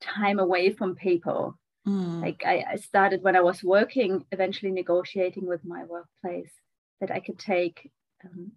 time 0.00 0.38
away 0.38 0.70
from 0.72 0.94
people. 0.94 1.58
Mm. 1.86 2.22
Like 2.22 2.42
I, 2.46 2.64
I 2.72 2.76
started 2.76 3.22
when 3.22 3.36
I 3.36 3.42
was 3.42 3.62
working, 3.62 4.24
eventually 4.32 4.72
negotiating 4.72 5.46
with 5.46 5.64
my 5.64 5.84
workplace 5.84 6.52
that 7.00 7.10
I 7.10 7.20
could 7.20 7.38
take 7.38 7.90
um, 8.24 8.52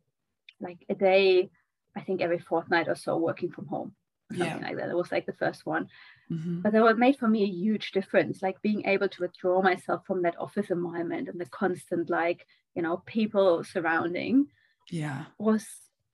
like 0.59 0.85
a 0.89 0.95
day, 0.95 1.49
I 1.95 2.01
think 2.01 2.21
every 2.21 2.39
fortnight 2.39 2.87
or 2.87 2.95
so 2.95 3.17
working 3.17 3.51
from 3.51 3.67
home. 3.67 3.93
Something 4.31 4.61
yeah. 4.61 4.67
like 4.67 4.77
that. 4.77 4.89
It 4.89 4.95
was 4.95 5.11
like 5.11 5.25
the 5.25 5.33
first 5.33 5.65
one. 5.65 5.87
Mm-hmm. 6.29 6.61
But 6.61 6.73
that 6.73 6.97
made 6.97 7.17
for 7.17 7.27
me 7.27 7.43
a 7.43 7.47
huge 7.47 7.91
difference, 7.91 8.41
like 8.41 8.61
being 8.61 8.85
able 8.85 9.07
to 9.07 9.21
withdraw 9.21 9.61
myself 9.61 10.05
from 10.05 10.23
that 10.23 10.37
office 10.37 10.69
environment 10.69 11.29
and 11.29 11.39
the 11.39 11.45
constant, 11.45 12.09
like, 12.09 12.45
you 12.75 12.81
know, 12.81 13.01
people 13.05 13.63
surrounding. 13.63 14.47
Yeah. 14.91 15.25
Was 15.37 15.65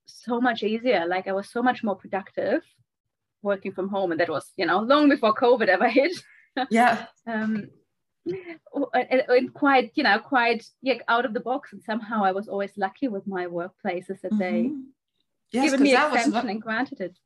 so 0.05 0.39
much 0.39 0.61
easier. 0.61 1.05
Like 1.07 1.27
I 1.27 1.33
was 1.33 1.49
so 1.49 1.63
much 1.63 1.83
more 1.83 1.95
productive 1.95 2.61
working 3.41 3.71
from 3.71 3.89
home. 3.89 4.11
And 4.11 4.19
that 4.19 4.29
was, 4.29 4.45
you 4.57 4.65
know, 4.65 4.79
long 4.79 5.09
before 5.09 5.33
COVID 5.33 5.67
ever 5.67 5.89
hit. 5.89 6.13
Yeah. 6.69 7.07
um, 7.25 7.69
and, 8.25 9.23
and, 9.27 9.53
quite, 9.53 9.91
you 9.95 10.03
know, 10.03 10.19
quite 10.19 10.65
yeah, 10.81 10.95
out 11.07 11.25
of 11.25 11.33
the 11.33 11.39
box. 11.39 11.73
And 11.73 11.83
somehow 11.83 12.23
I 12.23 12.31
was 12.31 12.47
always 12.47 12.71
lucky 12.77 13.07
with 13.07 13.27
my 13.27 13.45
workplaces 13.45 14.21
that 14.21 14.31
mm-hmm. 14.31 14.37
they 14.39 14.71
yes, 15.51 15.65
given 15.65 15.83
me 15.83 15.93
extension 15.93 16.31
not... 16.31 16.45
and 16.45 16.61
granted 16.61 17.01
it. 17.01 17.17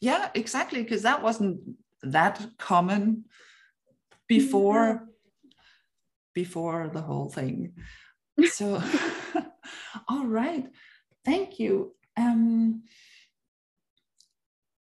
Yeah, 0.00 0.28
exactly. 0.34 0.82
Because 0.82 1.02
that 1.02 1.22
wasn't 1.22 1.60
that 2.02 2.46
common 2.58 3.24
before 4.28 5.08
yeah. 5.44 5.50
before 6.34 6.90
the 6.92 7.00
whole 7.00 7.28
thing 7.28 7.72
so 8.52 8.82
all 10.08 10.26
right 10.26 10.66
thank 11.24 11.58
you 11.58 11.94
um 12.16 12.82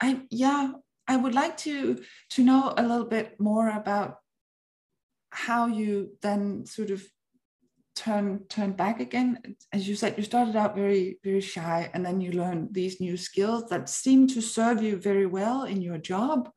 i 0.02 0.22
yeah 0.30 0.72
i 1.08 1.16
would 1.16 1.36
like 1.36 1.58
to 1.58 2.02
to 2.30 2.44
know 2.44 2.74
a 2.78 2.84
little 2.84 3.06
bit 3.06 3.40
more 3.40 3.70
about 3.70 4.21
how 5.48 5.68
you 5.68 6.12
then 6.22 6.66
sort 6.66 6.92
of 6.92 7.02
turn 7.96 8.46
turn 8.48 8.72
back 8.74 9.00
again. 9.00 9.30
As 9.74 9.88
you 9.88 9.96
said 9.96 10.16
you 10.18 10.24
started 10.24 10.56
out 10.56 10.76
very 10.76 11.18
very 11.24 11.42
shy 11.42 11.90
and 11.94 12.06
then 12.06 12.22
you 12.22 12.32
learned 12.32 12.74
these 12.74 13.02
new 13.02 13.18
skills 13.18 13.70
that 13.70 13.90
seem 13.90 14.28
to 14.28 14.42
serve 14.42 14.82
you 14.82 14.96
very 14.98 15.26
well 15.26 15.64
in 15.64 15.82
your 15.82 15.98
job. 15.98 16.50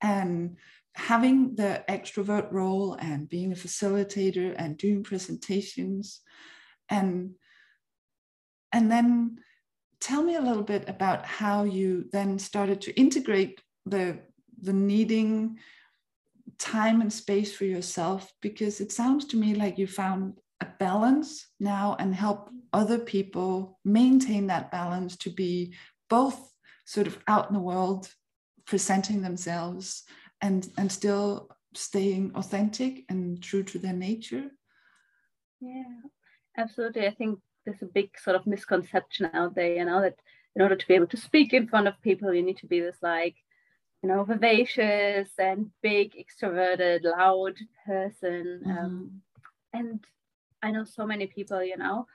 And 0.00 0.56
having 0.94 1.54
the 1.54 1.84
extrovert 1.88 2.52
role 2.52 2.94
and 2.94 3.28
being 3.28 3.52
a 3.52 3.56
facilitator 3.56 4.54
and 4.56 4.76
doing 4.76 5.02
presentations. 5.02 6.20
And 6.88 7.34
and 8.72 8.90
then 8.90 9.38
tell 10.00 10.22
me 10.22 10.36
a 10.36 10.46
little 10.48 10.62
bit 10.62 10.88
about 10.88 11.24
how 11.26 11.64
you 11.64 12.08
then 12.12 12.38
started 12.38 12.80
to 12.82 12.98
integrate 12.98 13.60
the 13.86 14.20
the 14.60 14.72
needing 14.72 15.58
time 16.58 17.00
and 17.00 17.12
space 17.12 17.54
for 17.54 17.64
yourself 17.64 18.32
because 18.40 18.80
it 18.80 18.92
sounds 18.92 19.24
to 19.26 19.36
me 19.36 19.54
like 19.54 19.78
you 19.78 19.86
found 19.86 20.34
a 20.60 20.66
balance 20.78 21.48
now 21.58 21.96
and 21.98 22.14
help 22.14 22.50
other 22.72 22.98
people 22.98 23.78
maintain 23.84 24.46
that 24.46 24.70
balance 24.70 25.16
to 25.16 25.30
be 25.30 25.74
both 26.08 26.52
sort 26.84 27.06
of 27.06 27.18
out 27.26 27.48
in 27.48 27.54
the 27.54 27.60
world 27.60 28.08
presenting 28.64 29.22
themselves 29.22 30.04
and 30.40 30.68
and 30.78 30.90
still 30.90 31.48
staying 31.74 32.32
authentic 32.34 33.04
and 33.08 33.42
true 33.42 33.62
to 33.62 33.78
their 33.78 33.94
nature. 33.94 34.50
Yeah 35.60 36.02
absolutely. 36.56 37.06
I 37.06 37.14
think 37.14 37.38
there's 37.64 37.82
a 37.82 37.86
big 37.86 38.10
sort 38.18 38.36
of 38.36 38.46
misconception 38.46 39.30
out 39.32 39.54
there 39.54 39.74
you 39.74 39.84
know 39.84 40.00
that 40.00 40.16
in 40.54 40.62
order 40.62 40.76
to 40.76 40.86
be 40.86 40.94
able 40.94 41.06
to 41.06 41.16
speak 41.16 41.52
in 41.52 41.68
front 41.68 41.88
of 41.88 42.00
people 42.02 42.32
you 42.34 42.42
need 42.42 42.58
to 42.58 42.66
be 42.66 42.80
this 42.80 42.98
like 43.02 43.36
you 44.02 44.08
know 44.08 44.24
vivacious 44.24 45.28
and 45.38 45.70
big 45.82 46.14
extroverted 46.14 47.04
loud 47.04 47.54
person 47.86 48.60
mm-hmm. 48.66 48.70
um, 48.70 49.22
and 49.72 50.04
i 50.62 50.70
know 50.70 50.84
so 50.84 51.06
many 51.06 51.26
people 51.26 51.62
you 51.62 51.76
know 51.76 52.06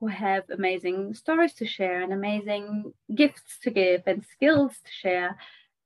who 0.00 0.06
have 0.06 0.44
amazing 0.50 1.14
stories 1.14 1.54
to 1.54 1.66
share 1.66 2.02
and 2.02 2.12
amazing 2.12 2.92
gifts 3.14 3.58
to 3.62 3.70
give 3.70 4.02
and 4.06 4.24
skills 4.24 4.72
to 4.84 4.90
share 4.90 5.36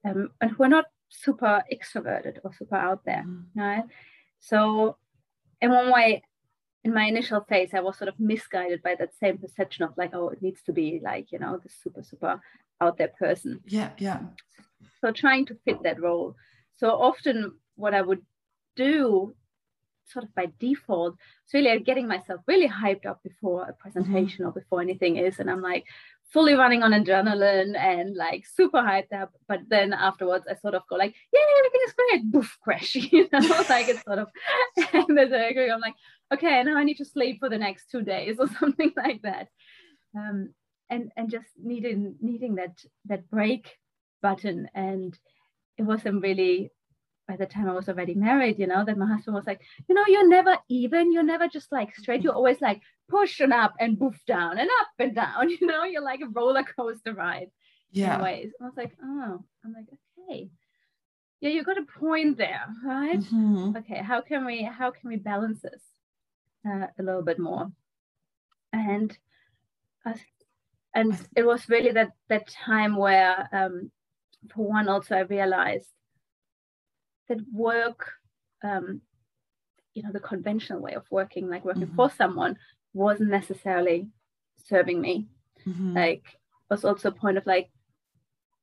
um, 0.05 0.31
and 0.41 0.51
who 0.53 0.63
are 0.63 0.69
not 0.69 0.87
super 1.11 1.63
extroverted 1.73 2.39
or 2.45 2.53
super 2.53 2.77
out 2.77 3.05
there 3.05 3.25
mm. 3.27 3.45
right 3.57 3.85
so 4.41 4.97
in 5.61 5.71
one 5.71 5.91
way 5.91 6.23
in 6.85 6.95
my 6.95 7.05
initial 7.05 7.41
phase 7.49 7.71
i 7.75 7.81
was 7.81 7.97
sort 7.99 8.09
of 8.09 8.21
misguided 8.21 8.83
by 8.83 8.95
that 8.95 9.17
same 9.19 9.39
perception 9.39 9.85
of 9.85 9.97
like 9.97 10.15
oh 10.15 10.29
it 10.29 10.43
needs 10.43 10.63
to 10.63 10.73
be 10.73 11.01
like 11.03 11.33
you 11.33 11.39
know 11.39 11.59
the 11.63 11.69
super 11.83 12.03
super 12.03 12.41
out 12.81 12.97
there 12.97 13.13
person 13.19 13.61
yeah 13.67 13.91
yeah 13.99 14.21
so 15.01 15.11
trying 15.11 15.47
to 15.47 15.57
fit 15.65 15.83
that 15.83 16.01
role 16.01 16.35
so 16.77 16.91
often 16.91 17.53
what 17.77 17.95
i 17.95 18.01
would 18.01 18.23
do 18.77 19.35
sort 20.07 20.25
of 20.25 20.35
by 20.35 20.47
default 20.59 21.15
it's 21.45 21.53
really 21.53 21.79
getting 21.81 22.09
myself 22.09 22.41
really 22.47 22.69
hyped 22.69 23.07
up 23.07 23.23
before 23.23 23.65
a 23.65 23.73
presentation 23.75 24.45
mm-hmm. 24.45 24.49
or 24.49 24.61
before 24.61 24.81
anything 24.81 25.17
is 25.17 25.39
and 25.39 25.51
i'm 25.51 25.61
like 25.63 25.85
fully 26.31 26.55
running 26.55 26.83
on 26.83 26.93
adrenaline 26.93 27.77
and 27.77 28.15
like 28.17 28.45
super 28.47 28.79
hyped 28.79 29.13
up. 29.13 29.33
But 29.47 29.61
then 29.69 29.93
afterwards, 29.93 30.47
I 30.49 30.57
sort 30.57 30.75
of 30.75 30.83
go 30.89 30.97
like, 30.97 31.15
yeah, 31.33 31.41
everything 31.59 31.81
is 31.87 31.95
great. 31.95 32.33
Boof, 32.33 32.59
crash. 32.63 32.97
You 33.13 33.29
know, 33.33 33.39
like 33.69 33.89
it's 33.89 34.03
sort 34.05 34.19
of, 34.19 34.29
and 34.93 35.17
then 35.17 35.33
I'm 35.33 35.81
like, 35.81 35.95
okay, 36.33 36.63
now 36.63 36.77
I 36.77 36.85
need 36.85 36.99
to 36.99 37.05
sleep 37.05 37.39
for 37.41 37.49
the 37.49 37.59
next 37.59 37.91
two 37.91 38.03
days 38.03 38.37
or 38.39 38.49
something 38.61 38.93
like 38.97 39.23
that. 39.23 39.49
Um, 40.17 40.55
and 40.91 41.13
and 41.17 41.31
just 41.31 41.49
needing 41.63 42.17
needing 42.21 42.55
that 42.57 42.79
that 43.07 43.29
break 43.31 43.77
button. 44.23 44.69
And 44.75 45.19
it 45.77 45.83
wasn't 45.83 46.23
really 46.23 46.71
by 47.29 47.37
the 47.37 47.47
time 47.47 47.69
I 47.69 47.75
was 47.75 47.89
already 47.89 48.15
married, 48.15 48.59
you 48.59 48.67
know, 48.67 48.85
that 48.85 48.97
my 48.97 49.07
husband 49.07 49.35
was 49.35 49.47
like, 49.47 49.61
you 49.87 49.95
know, 49.95 50.05
you're 50.07 50.27
never 50.27 50.57
even, 50.71 51.13
you're 51.13 51.23
never 51.23 51.47
just 51.47 51.71
like 51.71 51.95
straight, 51.95 52.23
you're 52.23 52.33
always 52.33 52.61
like 52.63 52.81
push 53.09 53.41
and 53.41 53.53
up 53.53 53.75
and 53.79 53.99
boof 53.99 54.19
down 54.27 54.59
and 54.59 54.69
up 54.81 54.89
and 54.99 55.15
down, 55.15 55.51
you 55.61 55.67
know, 55.67 55.85
you're 55.85 56.03
like 56.03 56.23
a 56.23 56.29
roller 56.29 56.65
coaster 56.65 57.13
ride. 57.13 57.51
Yeah. 57.93 58.15
Anyways, 58.15 58.53
I 58.61 58.65
was 58.65 58.77
like, 58.77 58.97
oh, 59.03 59.45
I'm 59.65 59.73
like, 59.73 59.87
okay. 60.29 60.49
Yeah, 61.41 61.51
you 61.51 61.63
got 61.63 61.79
a 61.79 61.85
point 61.85 62.39
there, 62.39 62.65
right? 62.85 63.21
Mm-hmm. 63.21 63.77
Okay, 63.77 64.03
how 64.03 64.23
can 64.23 64.45
we 64.45 64.65
how 64.65 64.91
can 64.91 65.09
we 65.09 65.17
balance 65.17 65.61
this 65.63 65.83
uh, 66.67 66.89
a 66.99 67.03
little 67.03 67.23
bit 67.23 67.39
more? 67.39 67.71
And 68.73 69.17
uh, 70.05 70.15
and 70.95 71.17
it 71.37 71.47
was 71.47 71.69
really 71.69 71.93
that 71.93 72.11
that 72.29 72.49
time 72.49 72.97
where 72.97 73.49
um, 73.53 73.93
for 74.55 74.67
one 74.67 74.89
also 74.89 75.17
I 75.17 75.21
realized 75.21 75.89
that 77.29 77.39
work, 77.53 78.13
um, 78.63 79.03
you 79.95 80.03
know, 80.03 80.13
the 80.13 80.21
conventional 80.21 80.81
way 80.81 80.95
of 80.95 81.05
working, 81.11 81.49
like 81.49 81.65
working 81.65 81.83
mm-hmm. 81.83 81.97
for 81.97 82.11
someone, 82.11 82.57
wasn't 82.93 83.31
necessarily 83.31 84.09
serving 84.67 85.01
me. 85.01 85.29
Mm-hmm. 85.67 85.97
Like, 85.97 86.25
was 86.71 86.85
also 86.85 87.09
a 87.09 87.13
point 87.13 87.39
of 87.39 87.47
like, 87.47 87.71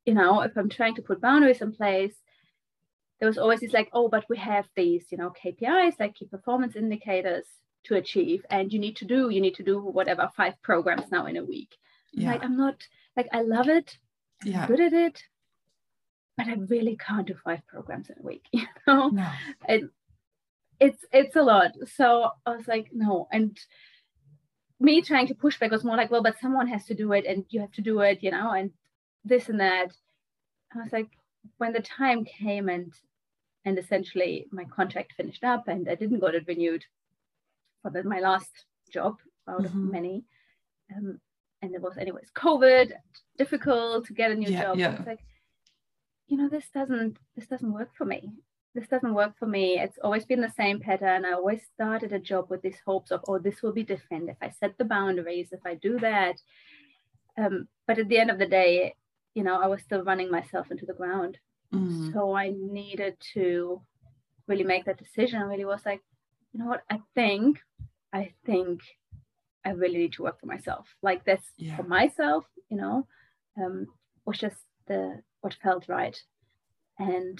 you 0.05 0.13
know, 0.13 0.41
if 0.41 0.55
I'm 0.55 0.69
trying 0.69 0.95
to 0.95 1.01
put 1.01 1.21
boundaries 1.21 1.61
in 1.61 1.71
place, 1.71 2.15
there 3.19 3.27
was 3.27 3.37
always 3.37 3.61
this 3.61 3.73
like, 3.73 3.89
oh, 3.93 4.09
but 4.09 4.25
we 4.29 4.37
have 4.37 4.67
these, 4.75 5.05
you 5.09 5.17
know, 5.17 5.31
KPIs, 5.43 5.99
like 5.99 6.15
key 6.15 6.25
performance 6.25 6.75
indicators 6.75 7.45
to 7.85 7.95
achieve, 7.95 8.45
and 8.49 8.71
you 8.71 8.79
need 8.79 8.97
to 8.97 9.05
do, 9.05 9.29
you 9.29 9.41
need 9.41 9.55
to 9.55 9.63
do 9.63 9.79
whatever 9.79 10.29
five 10.35 10.53
programs 10.61 11.11
now 11.11 11.25
in 11.25 11.37
a 11.37 11.43
week. 11.43 11.75
Yeah. 12.13 12.31
Like, 12.31 12.43
I'm 12.43 12.57
not 12.57 12.75
like 13.15 13.27
I 13.31 13.41
love 13.41 13.69
it, 13.69 13.97
yeah. 14.43 14.61
I'm 14.61 14.67
good 14.67 14.81
at 14.81 14.93
it, 14.93 15.23
but 16.37 16.47
I 16.47 16.55
really 16.67 16.97
can't 16.97 17.27
do 17.27 17.35
five 17.43 17.65
programs 17.67 18.09
in 18.09 18.17
a 18.19 18.25
week, 18.25 18.45
you 18.51 18.65
know? 18.87 19.09
No. 19.09 19.29
And 19.67 19.89
it's 20.79 21.05
it's 21.11 21.35
a 21.35 21.41
lot. 21.41 21.71
So 21.95 22.31
I 22.45 22.55
was 22.55 22.67
like, 22.67 22.89
no. 22.91 23.27
And 23.31 23.57
me 24.79 25.01
trying 25.01 25.27
to 25.27 25.35
push 25.35 25.57
back 25.57 25.71
was 25.71 25.85
more 25.85 25.95
like, 25.95 26.11
well, 26.11 26.23
but 26.23 26.39
someone 26.39 26.67
has 26.67 26.85
to 26.85 26.93
do 26.93 27.13
it 27.13 27.25
and 27.25 27.45
you 27.49 27.61
have 27.61 27.71
to 27.73 27.81
do 27.81 28.01
it, 28.01 28.21
you 28.21 28.31
know, 28.31 28.51
and 28.51 28.71
this 29.23 29.49
and 29.49 29.59
that. 29.59 29.91
I 30.75 30.79
was 30.79 30.91
like, 30.91 31.07
when 31.57 31.71
the 31.71 31.81
time 31.81 32.25
came 32.25 32.67
and 32.69 32.93
and 33.63 33.79
essentially 33.79 34.47
my 34.51 34.65
contract 34.65 35.13
finished 35.13 35.43
up 35.43 35.67
and 35.67 35.89
I 35.89 35.95
didn't 35.95 36.19
get 36.19 36.35
it 36.35 36.47
renewed 36.47 36.83
for 37.81 37.91
the, 37.91 38.03
my 38.03 38.19
last 38.19 38.65
job 38.91 39.17
out 39.47 39.61
mm-hmm. 39.61 39.65
of 39.65 39.91
many. 39.91 40.25
Um, 40.95 41.19
and 41.61 41.73
it 41.73 41.81
was 41.81 41.97
anyways 41.97 42.31
COVID, 42.35 42.91
difficult 43.37 44.05
to 44.05 44.13
get 44.13 44.31
a 44.31 44.35
new 44.35 44.49
yeah, 44.49 44.61
job. 44.61 44.77
Yeah. 44.77 45.01
like, 45.05 45.19
you 46.27 46.37
know, 46.37 46.49
this 46.49 46.65
doesn't 46.73 47.17
this 47.35 47.47
doesn't 47.47 47.73
work 47.73 47.89
for 47.97 48.05
me. 48.05 48.31
This 48.73 48.87
doesn't 48.87 49.13
work 49.13 49.33
for 49.39 49.47
me. 49.47 49.79
It's 49.79 49.97
always 50.03 50.25
been 50.25 50.41
the 50.41 50.51
same 50.57 50.79
pattern. 50.81 51.23
I 51.23 51.31
always 51.31 51.61
started 51.73 52.11
a 52.11 52.19
job 52.19 52.49
with 52.49 52.61
these 52.61 52.81
hopes 52.85 53.09
of, 53.11 53.21
oh, 53.27 53.39
this 53.39 53.61
will 53.61 53.71
be 53.71 53.83
different 53.83 54.29
if 54.29 54.35
I 54.41 54.49
set 54.49 54.77
the 54.77 54.83
boundaries, 54.83 55.49
if 55.53 55.61
I 55.65 55.75
do 55.75 55.97
that. 55.99 56.35
Um, 57.37 57.69
but 57.87 57.99
at 57.99 58.09
the 58.09 58.17
end 58.17 58.31
of 58.31 58.37
the 58.37 58.45
day, 58.45 58.95
you 59.33 59.43
know, 59.43 59.61
I 59.61 59.67
was 59.67 59.81
still 59.81 60.03
running 60.03 60.29
myself 60.29 60.71
into 60.71 60.85
the 60.85 60.93
ground. 60.93 61.37
Mm. 61.73 62.11
So 62.11 62.35
I 62.35 62.53
needed 62.53 63.15
to 63.33 63.81
really 64.47 64.65
make 64.65 64.85
that 64.85 64.97
decision. 64.97 65.41
I 65.41 65.45
really 65.45 65.65
was 65.65 65.81
like, 65.85 66.01
you 66.51 66.59
know 66.59 66.67
what? 66.67 66.83
I 66.89 66.99
think, 67.15 67.59
I 68.11 68.33
think 68.45 68.81
I 69.65 69.69
really 69.69 69.97
need 69.97 70.13
to 70.13 70.23
work 70.23 70.39
for 70.39 70.47
myself. 70.47 70.87
Like 71.01 71.23
this 71.23 71.41
yeah. 71.57 71.77
for 71.77 71.83
myself, 71.83 72.45
you 72.69 72.77
know, 72.77 73.07
um, 73.57 73.87
was 74.25 74.37
just 74.37 74.57
the 74.87 75.21
what 75.45 75.53
felt 75.61 75.87
right. 75.87 76.19
And 76.97 77.39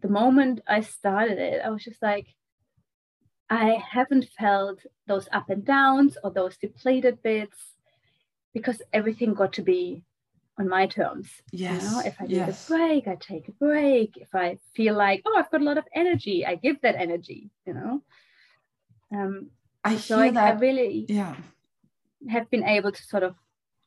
the 0.00 0.08
moment 0.08 0.60
I 0.68 0.80
started 0.82 1.38
it, 1.38 1.60
I 1.64 1.68
was 1.70 1.82
just 1.82 2.00
like, 2.00 2.28
I 3.50 3.82
haven't 3.90 4.28
felt 4.38 4.78
those 5.08 5.28
up 5.32 5.50
and 5.50 5.64
downs 5.64 6.16
or 6.22 6.30
those 6.30 6.56
depleted 6.56 7.22
bits 7.24 7.58
because 8.54 8.80
everything 8.92 9.34
got 9.34 9.52
to 9.54 9.62
be 9.62 10.04
on 10.60 10.68
my 10.68 10.86
terms. 10.86 11.28
Yes. 11.50 11.82
You 11.82 11.90
know, 11.90 12.02
if 12.04 12.14
I 12.20 12.24
need 12.26 12.36
yes. 12.36 12.70
a 12.70 12.72
break, 12.72 13.08
I 13.08 13.16
take 13.16 13.48
a 13.48 13.52
break. 13.52 14.16
If 14.16 14.32
I 14.32 14.58
feel 14.76 14.94
like, 14.94 15.22
oh, 15.26 15.36
I've 15.36 15.50
got 15.50 15.60
a 15.60 15.64
lot 15.64 15.78
of 15.78 15.84
energy, 15.92 16.46
I 16.46 16.54
give 16.54 16.80
that 16.82 16.94
energy, 16.94 17.50
you 17.66 17.74
know. 17.74 18.02
Um, 19.12 19.50
I 19.82 19.96
so 19.96 20.20
I, 20.20 20.30
that. 20.30 20.54
I 20.54 20.58
really 20.58 21.06
yeah. 21.08 21.34
have 22.28 22.48
been 22.48 22.64
able 22.64 22.92
to 22.92 23.02
sort 23.02 23.24
of 23.24 23.34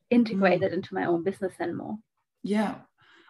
integrate 0.09 0.59
mm. 0.59 0.65
it 0.65 0.73
into 0.73 0.93
my 0.93 1.05
own 1.05 1.23
business 1.23 1.53
and 1.59 1.77
more. 1.77 1.95
Yeah. 2.43 2.75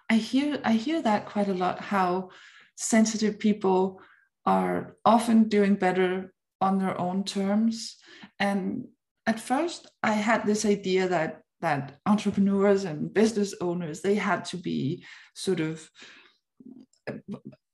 I 0.10 0.16
hear 0.16 0.60
I 0.64 0.74
hear 0.74 1.02
that 1.02 1.26
quite 1.26 1.50
a 1.50 1.54
lot 1.54 1.80
how 1.82 2.30
sensitive 2.76 3.40
people 3.40 4.02
are 4.46 4.96
often 5.04 5.50
doing 5.50 5.76
better 5.76 6.34
on 6.62 6.80
their 6.80 7.00
own 7.00 7.24
terms. 7.24 7.98
And 8.40 8.88
at 9.26 9.40
first 9.40 9.88
I 10.02 10.14
had 10.14 10.46
this 10.46 10.66
idea 10.66 11.10
that 11.10 11.42
that 11.62 12.00
entrepreneurs 12.06 12.84
and 12.84 13.14
business 13.14 13.54
owners 13.62 14.02
they 14.02 14.16
had 14.16 14.46
to 14.46 14.58
be 14.58 15.04
sort 15.34 15.60
of 15.60 15.90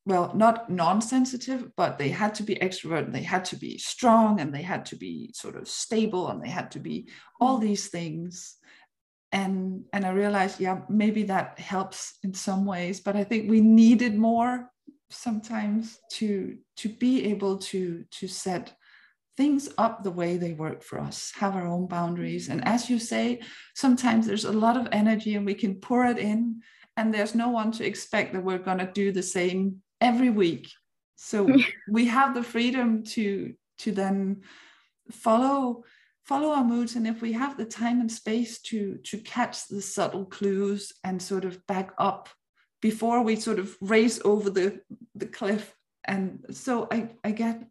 well 0.05 0.31
not 0.35 0.69
non-sensitive 0.69 1.69
but 1.75 1.97
they 1.97 2.09
had 2.09 2.33
to 2.35 2.43
be 2.43 2.55
extrovert 2.55 3.05
and 3.05 3.13
they 3.13 3.23
had 3.23 3.43
to 3.43 3.57
be 3.57 3.77
strong 3.77 4.39
and 4.39 4.53
they 4.53 4.61
had 4.61 4.85
to 4.85 4.95
be 4.95 5.31
sort 5.33 5.55
of 5.55 5.67
stable 5.67 6.29
and 6.29 6.41
they 6.41 6.49
had 6.49 6.71
to 6.71 6.79
be 6.79 7.09
all 7.41 7.57
these 7.57 7.89
things 7.89 8.55
and 9.33 9.83
and 9.91 10.05
i 10.05 10.09
realized 10.09 10.59
yeah 10.59 10.79
maybe 10.87 11.23
that 11.23 11.59
helps 11.59 12.19
in 12.23 12.33
some 12.33 12.65
ways 12.65 13.01
but 13.01 13.15
i 13.15 13.23
think 13.23 13.49
we 13.49 13.59
needed 13.59 14.15
more 14.15 14.69
sometimes 15.09 15.99
to 16.09 16.57
to 16.77 16.89
be 16.89 17.25
able 17.25 17.57
to 17.57 18.05
to 18.11 18.27
set 18.27 18.73
things 19.35 19.69
up 19.77 20.03
the 20.03 20.11
way 20.11 20.37
they 20.37 20.53
work 20.53 20.83
for 20.83 20.99
us, 20.99 21.31
have 21.35 21.55
our 21.55 21.65
own 21.65 21.87
boundaries. 21.87 22.49
And 22.49 22.65
as 22.67 22.89
you 22.89 22.99
say, 22.99 23.41
sometimes 23.73 24.27
there's 24.27 24.45
a 24.45 24.51
lot 24.51 24.77
of 24.77 24.87
energy 24.91 25.35
and 25.35 25.45
we 25.45 25.55
can 25.55 25.75
pour 25.75 26.05
it 26.05 26.19
in, 26.19 26.61
and 26.97 27.13
there's 27.13 27.33
no 27.33 27.49
one 27.49 27.71
to 27.73 27.85
expect 27.85 28.33
that 28.33 28.43
we're 28.43 28.59
going 28.59 28.77
to 28.77 28.91
do 28.93 29.11
the 29.11 29.23
same 29.23 29.81
every 29.99 30.29
week. 30.29 30.69
So 31.15 31.49
we 31.89 32.05
have 32.05 32.35
the 32.35 32.43
freedom 32.43 33.03
to 33.15 33.53
to 33.79 33.91
then 33.91 34.41
follow 35.11 35.83
follow 36.25 36.49
our 36.49 36.63
moods 36.63 36.95
and 36.95 37.07
if 37.07 37.21
we 37.21 37.33
have 37.33 37.57
the 37.57 37.65
time 37.65 37.99
and 37.99 38.11
space 38.11 38.61
to 38.61 38.97
to 39.03 39.17
catch 39.17 39.67
the 39.67 39.81
subtle 39.81 40.25
clues 40.25 40.91
and 41.03 41.21
sort 41.21 41.45
of 41.45 41.65
back 41.67 41.91
up 41.97 42.29
before 42.81 43.21
we 43.21 43.35
sort 43.35 43.59
of 43.59 43.75
race 43.81 44.19
over 44.23 44.49
the 44.49 44.79
the 45.15 45.25
cliff 45.25 45.75
and 46.05 46.45
so 46.51 46.87
i 46.91 47.09
i 47.23 47.31
get 47.31 47.63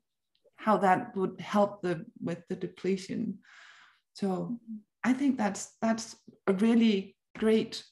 how 0.63 0.77
that 0.77 1.17
would 1.17 1.41
help 1.41 1.83
the 1.83 2.05
with 2.23 2.47
the 2.49 2.55
depletion. 2.55 3.39
So 4.15 4.61
I 5.03 5.13
think 5.13 5.37
that's 5.37 5.77
that's 5.83 6.17
a 6.47 6.53
really 6.53 7.17
great 7.37 7.83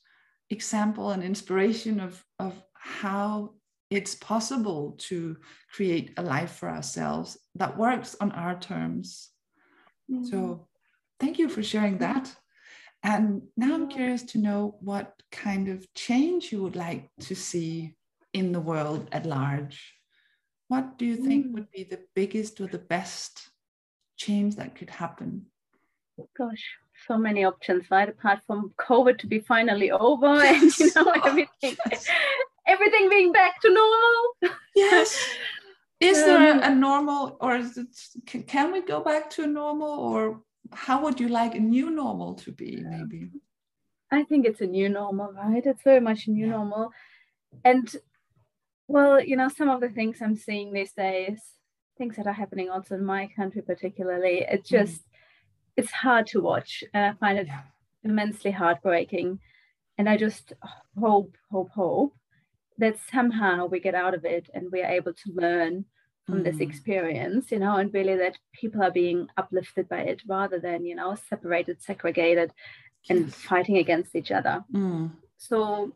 example 0.51 1.11
and 1.11 1.23
inspiration 1.23 1.99
of 1.99 2.25
of 2.39 2.55
how 2.75 3.55
it's 3.91 4.15
possible 4.15 4.95
to 4.99 5.37
create 5.75 6.13
a 6.17 6.23
life 6.23 6.53
for 6.53 6.69
ourselves 6.71 7.37
that 7.57 7.77
works 7.77 8.15
on 8.21 8.31
our 8.33 8.57
terms. 8.59 9.31
Mm-hmm. 10.11 10.25
So 10.25 10.67
thank 11.19 11.39
you 11.39 11.49
for 11.49 11.63
sharing 11.63 11.99
that. 11.99 12.35
And 13.03 13.43
now 13.57 13.75
I'm 13.75 13.89
curious 13.89 14.23
to 14.25 14.39
know 14.39 14.77
what 14.81 15.15
kind 15.33 15.69
of 15.69 15.87
change 15.95 16.53
you 16.53 16.63
would 16.63 16.77
like 16.77 17.09
to 17.21 17.35
see 17.35 17.97
in 18.33 18.53
the 18.53 18.61
world 18.61 19.09
at 19.13 19.27
large. 19.27 19.95
What 20.69 20.99
do 20.99 21.07
you 21.07 21.17
think 21.17 21.47
mm. 21.47 21.53
would 21.55 21.71
be 21.71 21.85
the 21.85 22.01
biggest 22.15 22.61
or 22.61 22.67
the 22.67 22.79
best 22.79 23.49
change 24.17 24.57
that 24.57 24.77
could 24.77 24.91
happen? 24.91 25.47
Gosh, 26.37 26.63
so 27.09 27.17
many 27.17 27.45
options, 27.45 27.91
right? 27.91 28.09
Apart 28.09 28.41
from 28.47 28.73
COVID 28.79 29.19
to 29.19 29.27
be 29.27 29.41
finally 29.41 29.91
over 29.91 30.27
and 30.27 30.79
you 30.79 30.91
know 30.95 31.11
everything, 31.25 31.77
everything 32.67 33.09
being 33.09 33.33
back 33.33 33.61
to 33.63 33.73
normal. 33.73 34.55
Yes. 34.77 35.19
Is 36.01 36.19
um, 36.19 36.25
there 36.25 36.63
a 36.63 36.75
normal, 36.75 37.37
or 37.41 37.57
is 37.57 37.77
it, 37.77 38.47
can 38.47 38.73
we 38.73 38.81
go 38.81 39.01
back 39.01 39.31
to 39.31 39.45
a 39.45 39.47
normal, 39.47 39.91
or 39.91 40.43
how 40.73 41.03
would 41.03 41.21
you 41.21 41.29
like 41.29 41.55
a 41.55 41.61
new 41.61 41.91
normal 41.91 42.35
to 42.37 42.53
be? 42.53 42.83
Maybe. 42.83 43.31
I 44.11 44.25
think 44.25 44.47
it's 44.47 44.63
a 44.63 44.67
new 44.67 44.89
normal, 44.89 45.33
right? 45.33 45.65
It's 45.65 45.83
very 45.83 46.01
much 46.01 46.27
a 46.27 46.31
new 46.31 46.47
yeah. 46.47 46.53
normal, 46.53 46.91
and 47.65 47.95
well, 48.89 49.23
you 49.23 49.37
know, 49.37 49.49
some 49.49 49.69
of 49.69 49.81
the 49.81 49.89
things 49.89 50.19
I'm 50.21 50.35
seeing 50.35 50.73
these 50.73 50.93
days, 50.93 51.41
things 51.97 52.17
that 52.17 52.27
are 52.27 52.33
happening 52.33 52.71
also 52.71 52.97
in 52.97 53.05
my 53.05 53.29
country, 53.37 53.63
particularly, 53.63 54.45
it's 54.49 54.69
mm. 54.69 54.79
just, 54.79 55.03
mm. 55.03 55.05
it's 55.77 55.93
hard 55.93 56.27
to 56.29 56.41
watch. 56.41 56.83
And 56.93 57.05
I 57.05 57.13
find 57.13 57.39
it 57.39 57.47
yeah. 57.47 57.61
immensely 58.03 58.51
heartbreaking. 58.51 59.39
And 59.97 60.09
I 60.09 60.17
just 60.17 60.55
hope, 60.99 61.37
hope, 61.53 61.71
hope 61.71 62.15
that 62.81 62.97
somehow 63.13 63.67
we 63.67 63.81
get 63.81 63.95
out 63.95 64.15
of 64.15 64.25
it 64.25 64.51
and 64.55 64.73
we 64.73 64.83
are 64.83 64.91
able 64.91 65.13
to 65.13 65.33
learn 65.33 65.85
from 66.27 66.41
mm. 66.41 66.45
this 66.45 66.61
experience, 66.61 67.51
you 67.51 67.59
know, 67.59 67.77
and 67.77 67.93
really 67.93 68.17
that 68.17 68.39
people 68.53 68.83
are 68.83 68.91
being 68.91 69.29
uplifted 69.37 69.89
by 69.89 70.01
it 70.01 70.23
rather 70.27 70.59
than, 70.59 70.85
you 70.85 70.95
know, 70.95 71.17
separated, 71.29 71.83
segregated, 71.83 72.53
and 73.09 73.27
yes. 73.27 73.35
fighting 73.35 73.79
against 73.79 74.15
each 74.15 74.31
other. 74.31 74.65
Mm. 74.73 75.13
So 75.37 75.93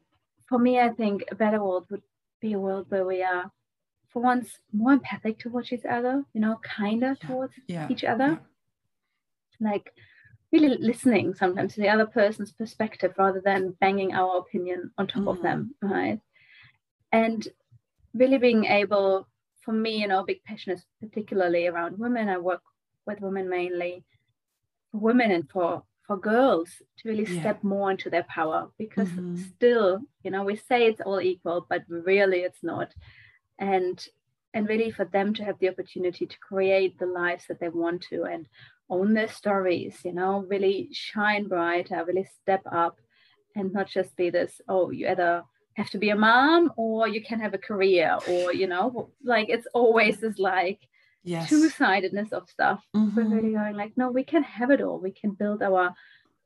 for 0.49 0.59
me, 0.59 0.79
I 0.79 0.91
think 0.91 1.25
a 1.31 1.35
better 1.35 1.63
world 1.63 1.87
would 1.91 2.03
be 2.41 2.53
a 2.55 2.59
world 2.59 2.87
where 2.89 3.07
we 3.07 3.23
are, 3.23 3.51
for 4.11 4.23
once, 4.23 4.59
more 4.73 4.93
empathic 4.93 5.39
towards 5.39 5.73
each 5.73 5.85
other, 5.85 6.25
you 6.33 6.41
know, 6.41 6.59
kinder 6.63 7.17
yeah. 7.21 7.29
towards 7.29 7.55
yeah. 7.67 7.89
each 7.91 8.05
other. 8.05 8.41
Yeah. 9.61 9.69
Like 9.73 9.93
really 10.53 10.77
listening 10.79 11.35
sometimes 11.35 11.75
to 11.75 11.81
the 11.81 11.89
other 11.89 12.07
person's 12.07 12.53
perspective 12.53 13.13
rather 13.19 13.43
than 13.45 13.77
banging 13.81 14.15
our 14.15 14.39
opinion 14.39 14.91
on 14.99 15.07
top 15.07 15.25
mm. 15.25 15.31
of 15.31 15.43
them, 15.43 15.75
mm. 15.83 15.91
right? 15.91 16.21
And 17.15 17.47
really 18.13 18.39
being 18.39 18.65
able, 18.65 19.29
for 19.65 19.73
me, 19.73 20.01
you 20.01 20.09
know, 20.09 20.21
a 20.21 20.25
big 20.25 20.43
passion 20.45 20.73
is 20.73 20.85
particularly 21.01 21.67
around 21.69 21.99
women. 21.99 22.29
I 22.29 22.39
work 22.39 22.63
with 23.07 23.21
women 23.21 23.49
mainly, 23.49 24.05
for 24.91 24.99
women 24.99 25.31
and 25.31 25.49
for 25.49 25.85
for 26.07 26.17
girls 26.19 26.69
to 26.99 27.09
really 27.09 27.25
yeah. 27.25 27.41
step 27.41 27.65
more 27.65 27.91
into 27.91 28.11
their 28.11 28.25
power 28.25 28.69
because 28.77 29.09
mm-hmm. 29.09 29.37
still 29.37 30.01
you 30.23 30.31
know 30.31 30.43
we 30.43 30.55
say 30.55 30.87
it's 30.87 31.01
all 31.01 31.21
equal 31.21 31.67
but 31.71 31.83
really 31.89 32.41
it's 32.41 32.63
not 32.63 32.93
and 33.59 34.09
and 34.53 34.69
really 34.69 34.91
for 34.91 35.07
them 35.07 35.33
to 35.33 35.43
have 35.43 35.59
the 35.61 35.69
opportunity 35.69 36.27
to 36.27 36.39
create 36.39 36.99
the 36.99 37.07
lives 37.07 37.47
that 37.49 37.59
they 37.59 37.71
want 37.71 38.03
to 38.03 38.25
and 38.25 38.47
own 38.91 39.15
their 39.15 39.29
stories 39.29 39.97
you 40.05 40.13
know 40.13 40.45
really 40.47 40.91
shine 40.93 41.49
brighter 41.49 42.05
really 42.07 42.29
step 42.43 42.63
up 42.71 42.99
and 43.57 43.73
not 43.73 43.89
just 43.89 44.15
be 44.15 44.29
this 44.29 44.61
oh 44.69 44.91
you 44.91 45.09
either 45.09 45.43
have 45.77 45.91
to 45.91 45.99
be 45.99 46.11
a 46.11 46.17
mom 46.17 46.73
or 46.77 47.09
you 47.09 47.23
can 47.23 47.41
have 47.41 47.55
a 47.55 47.59
career 47.59 48.17
or 48.29 48.53
you 48.53 48.67
know 48.67 49.11
like 49.23 49.49
it's 49.49 49.67
always 49.75 50.19
this 50.19 50.39
like 50.39 50.81
yes. 51.23 51.49
two-sidedness 51.49 52.33
of 52.33 52.49
stuff. 52.49 52.85
Mm-hmm. 52.97 53.17
we're 53.17 53.37
really 53.37 53.53
going 53.53 53.77
like 53.77 53.93
no 53.97 54.11
we 54.11 54.25
can 54.25 54.43
have 54.43 54.71
it 54.71 54.81
all. 54.81 54.99
We 54.99 55.11
can 55.11 55.33
build 55.33 55.63
our 55.63 55.95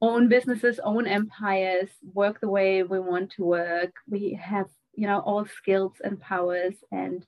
own 0.01 0.29
businesses 0.29 0.81
own 0.83 1.07
empires 1.07 1.91
work 2.15 2.41
the 2.41 2.49
way 2.49 2.83
we 2.83 2.99
want 2.99 3.33
to 3.33 3.45
work. 3.45 3.93
We 4.09 4.39
have 4.41 4.69
you 4.95 5.07
know 5.07 5.21
all 5.21 5.45
skills 5.47 5.95
and 6.03 6.21
powers 6.21 6.75
and 6.91 7.27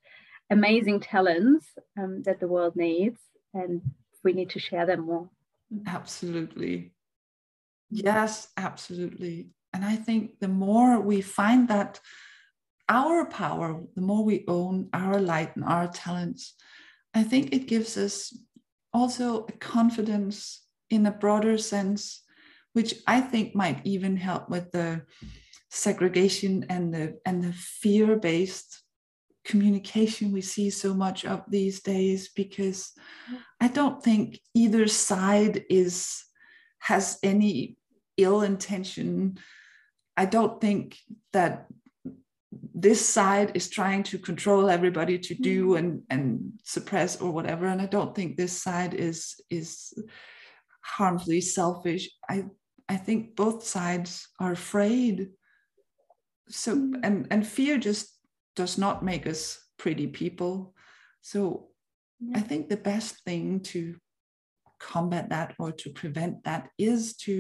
amazing 0.51 1.01
talents 1.01 1.67
um, 1.99 2.23
that 2.23 2.41
the 2.41 2.49
world 2.49 2.77
needs 2.77 3.21
and 3.55 3.83
we 4.25 4.33
need 4.33 4.51
to 4.51 4.59
share 4.59 4.87
them 4.87 5.01
more. 5.01 5.29
Absolutely. 5.87 6.93
Yes 7.91 8.49
absolutely 8.57 9.51
and 9.73 9.85
i 9.85 9.97
think 9.97 10.39
the 10.41 10.49
more 10.49 11.01
we 11.01 11.21
find 11.21 11.69
that 11.69 12.01
our 12.89 13.25
power 13.27 13.81
the 13.95 14.03
more 14.03 14.25
we 14.25 14.45
own 14.49 14.89
our 14.93 15.21
light 15.21 15.55
and 15.57 15.65
our 15.65 15.89
talents 15.89 16.55
I 17.15 17.23
think 17.23 17.53
it 17.53 17.67
gives 17.67 17.97
us 17.97 18.37
also 18.93 19.47
a 19.47 19.53
confidence 19.53 20.65
in 20.91 21.07
a 21.07 21.11
broader 21.11 21.59
sense, 21.59 22.23
which 22.73 22.95
I 23.07 23.21
think 23.21 23.55
might 23.55 23.85
even 23.85 24.17
help 24.17 24.49
with 24.49 24.71
the 24.71 25.03
segregation 25.71 26.67
and 26.69 26.93
the 26.93 27.19
and 27.25 27.43
the 27.43 27.53
fear-based 27.53 28.83
communication 29.45 30.33
we 30.33 30.41
see 30.41 30.69
so 30.69 30.93
much 30.93 31.25
of 31.25 31.43
these 31.49 31.81
days 31.81 32.29
because 32.29 32.93
I 33.61 33.69
don't 33.69 34.03
think 34.03 34.41
either 34.55 34.87
side 34.87 35.65
is 35.71 36.25
has 36.81 37.19
any 37.23 37.77
ill 38.17 38.43
intention. 38.43 39.39
I 40.23 40.27
don't 40.27 40.61
think 40.61 40.99
that 41.33 41.53
this 42.87 43.01
side 43.17 43.53
is 43.55 43.69
trying 43.71 44.03
to 44.11 44.19
control 44.19 44.69
everybody 44.77 45.19
to 45.19 45.35
do 45.51 45.57
Mm. 45.69 45.79
and 45.79 45.91
and 46.13 46.53
suppress 46.75 47.13
or 47.23 47.31
whatever. 47.37 47.65
And 47.67 47.81
i 47.83 47.89
don't 47.97 48.15
think 48.17 48.31
this 48.37 48.57
side 48.67 48.93
is 49.09 49.19
is 49.59 49.69
harmfully 50.97 51.41
selfish. 51.41 52.05
I 52.35 52.37
i 52.95 52.97
think 53.07 53.21
both 53.45 53.61
sides 53.77 54.13
are 54.43 54.53
afraid. 54.61 55.17
So 56.49 56.71
Mm. 56.77 57.01
and 57.07 57.17
and 57.33 57.43
fear 57.57 57.75
just 57.89 58.07
does 58.61 58.75
not 58.85 59.05
make 59.11 59.25
us 59.33 59.43
pretty 59.83 60.07
people. 60.23 60.53
So 61.31 61.41
i 62.41 62.41
think 62.49 62.63
the 62.69 62.83
best 62.93 63.13
thing 63.27 63.45
to 63.73 63.81
combat 64.93 65.27
that 65.31 65.49
or 65.59 65.71
to 65.83 65.89
prevent 66.01 66.35
that 66.45 66.63
is 66.79 67.01
to 67.27 67.37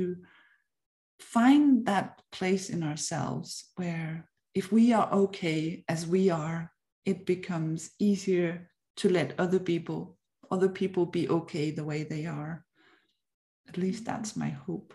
find 1.22 1.86
that 1.86 2.20
place 2.32 2.70
in 2.70 2.82
ourselves 2.82 3.70
where 3.76 4.28
if 4.54 4.72
we 4.72 4.92
are 4.92 5.12
okay 5.12 5.84
as 5.88 6.06
we 6.06 6.30
are 6.30 6.72
it 7.04 7.26
becomes 7.26 7.90
easier 7.98 8.68
to 8.96 9.08
let 9.08 9.38
other 9.38 9.58
people 9.58 10.16
other 10.50 10.68
people 10.68 11.06
be 11.06 11.28
okay 11.28 11.70
the 11.70 11.84
way 11.84 12.02
they 12.02 12.26
are. 12.26 12.64
At 13.68 13.76
least 13.78 14.04
that's 14.04 14.36
my 14.36 14.48
hope. 14.48 14.94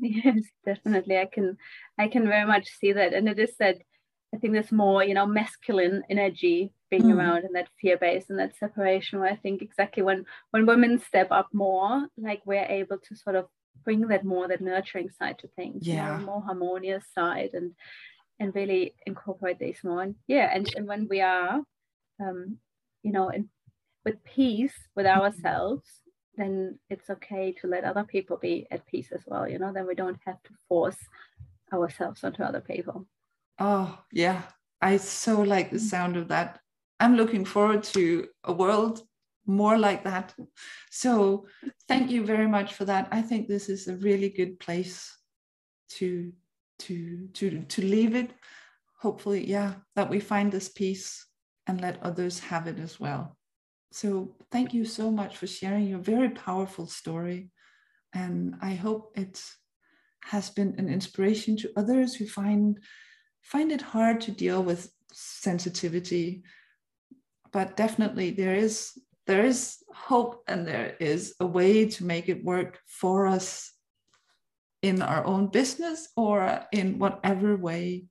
Yes 0.00 0.42
definitely. 0.64 1.16
I 1.18 1.26
can 1.26 1.56
i 1.98 2.08
can 2.08 2.26
very 2.26 2.46
much 2.46 2.68
see 2.78 2.92
that. 2.92 3.14
And 3.14 3.28
it 3.28 3.38
is 3.38 3.56
that 3.58 3.76
i 4.34 4.36
think 4.38 4.52
there's 4.52 4.72
more 4.72 5.02
you 5.04 5.14
know 5.14 5.26
masculine 5.26 6.02
energy 6.10 6.72
being 6.90 7.04
Mm. 7.04 7.16
around 7.16 7.44
and 7.44 7.54
that 7.54 7.68
fear 7.80 7.96
base 7.96 8.28
and 8.28 8.38
that 8.38 8.56
separation 8.56 9.20
where 9.20 9.32
i 9.32 9.36
think 9.36 9.62
exactly 9.62 10.02
when 10.02 10.24
when 10.50 10.66
women 10.66 10.98
step 10.98 11.28
up 11.30 11.48
more 11.52 12.06
like 12.18 12.42
we're 12.44 12.64
able 12.80 12.98
to 12.98 13.16
sort 13.16 13.36
of 13.36 13.46
bring 13.86 14.00
that 14.08 14.24
more 14.32 14.46
that 14.48 14.60
nurturing 14.72 15.10
side 15.18 15.38
to 15.38 15.48
things 15.48 15.86
you 15.86 15.94
know, 15.94 16.02
Yeah. 16.18 16.18
more 16.32 16.42
harmonious 16.48 17.04
side 17.18 17.52
and 17.58 17.68
and 18.40 18.54
really 18.60 18.82
incorporate 19.10 19.58
these 19.60 19.80
more. 19.86 20.02
And 20.06 20.14
yeah 20.34 20.48
and, 20.54 20.64
and 20.76 20.86
when 20.90 21.02
we 21.12 21.18
are 21.34 21.52
um 22.24 22.40
you 23.06 23.12
know 23.16 23.28
in 23.36 23.48
with 24.04 24.18
peace 24.36 24.76
with 24.96 25.06
ourselves 25.18 25.86
then 26.40 26.78
it's 26.92 27.08
okay 27.16 27.46
to 27.60 27.66
let 27.74 27.84
other 27.90 28.04
people 28.14 28.36
be 28.48 28.56
at 28.74 28.86
peace 28.92 29.10
as 29.18 29.22
well 29.30 29.44
you 29.50 29.58
know 29.60 29.72
then 29.72 29.86
we 29.90 29.94
don't 30.02 30.20
have 30.28 30.40
to 30.46 30.52
force 30.68 31.00
ourselves 31.72 32.22
onto 32.24 32.42
other 32.48 32.60
people. 32.72 32.98
Oh 33.58 33.88
yeah. 34.12 34.42
I 34.88 34.98
so 34.98 35.32
like 35.54 35.68
the 35.70 35.78
sound 35.92 36.16
of 36.16 36.28
that. 36.28 36.50
I'm 37.02 37.16
looking 37.16 37.44
forward 37.54 37.82
to 37.94 38.04
a 38.44 38.52
world 38.62 38.96
more 39.46 39.78
like 39.78 40.04
that. 40.04 40.34
So 40.90 41.46
thank 41.88 42.10
you 42.10 42.24
very 42.24 42.48
much 42.48 42.74
for 42.74 42.84
that. 42.84 43.08
I 43.10 43.22
think 43.22 43.48
this 43.48 43.68
is 43.68 43.88
a 43.88 43.96
really 43.96 44.28
good 44.28 44.58
place 44.58 45.16
to 45.90 46.32
to 46.80 47.28
to 47.34 47.62
to 47.62 47.82
leave 47.82 48.14
it. 48.14 48.30
Hopefully 49.00 49.46
yeah 49.46 49.74
that 49.94 50.10
we 50.10 50.20
find 50.20 50.50
this 50.50 50.68
peace 50.68 51.26
and 51.66 51.80
let 51.80 52.02
others 52.02 52.38
have 52.40 52.66
it 52.66 52.78
as 52.78 52.98
well. 53.00 53.36
So 53.92 54.36
thank 54.50 54.74
you 54.74 54.84
so 54.84 55.10
much 55.10 55.36
for 55.36 55.46
sharing 55.46 55.88
your 55.88 55.98
very 55.98 56.30
powerful 56.30 56.86
story. 56.86 57.50
And 58.12 58.56
i 58.62 58.74
hope 58.74 59.12
it 59.16 59.42
has 60.24 60.50
been 60.50 60.74
an 60.78 60.88
inspiration 60.88 61.56
to 61.56 61.72
others 61.76 62.14
who 62.14 62.26
find 62.26 62.78
find 63.42 63.70
it 63.70 63.80
hard 63.80 64.20
to 64.20 64.32
deal 64.32 64.62
with 64.62 64.90
sensitivity. 65.12 66.42
But 67.52 67.76
definitely 67.76 68.30
there 68.30 68.54
is 68.54 68.92
there 69.26 69.44
is 69.44 69.78
hope 69.92 70.42
and 70.46 70.66
there 70.66 70.96
is 71.00 71.34
a 71.40 71.46
way 71.46 71.86
to 71.86 72.04
make 72.04 72.28
it 72.28 72.44
work 72.44 72.80
for 72.86 73.26
us 73.26 73.72
in 74.82 75.02
our 75.02 75.24
own 75.26 75.48
business 75.48 76.08
or 76.16 76.64
in 76.72 76.98
whatever 76.98 77.56
way 77.56 78.04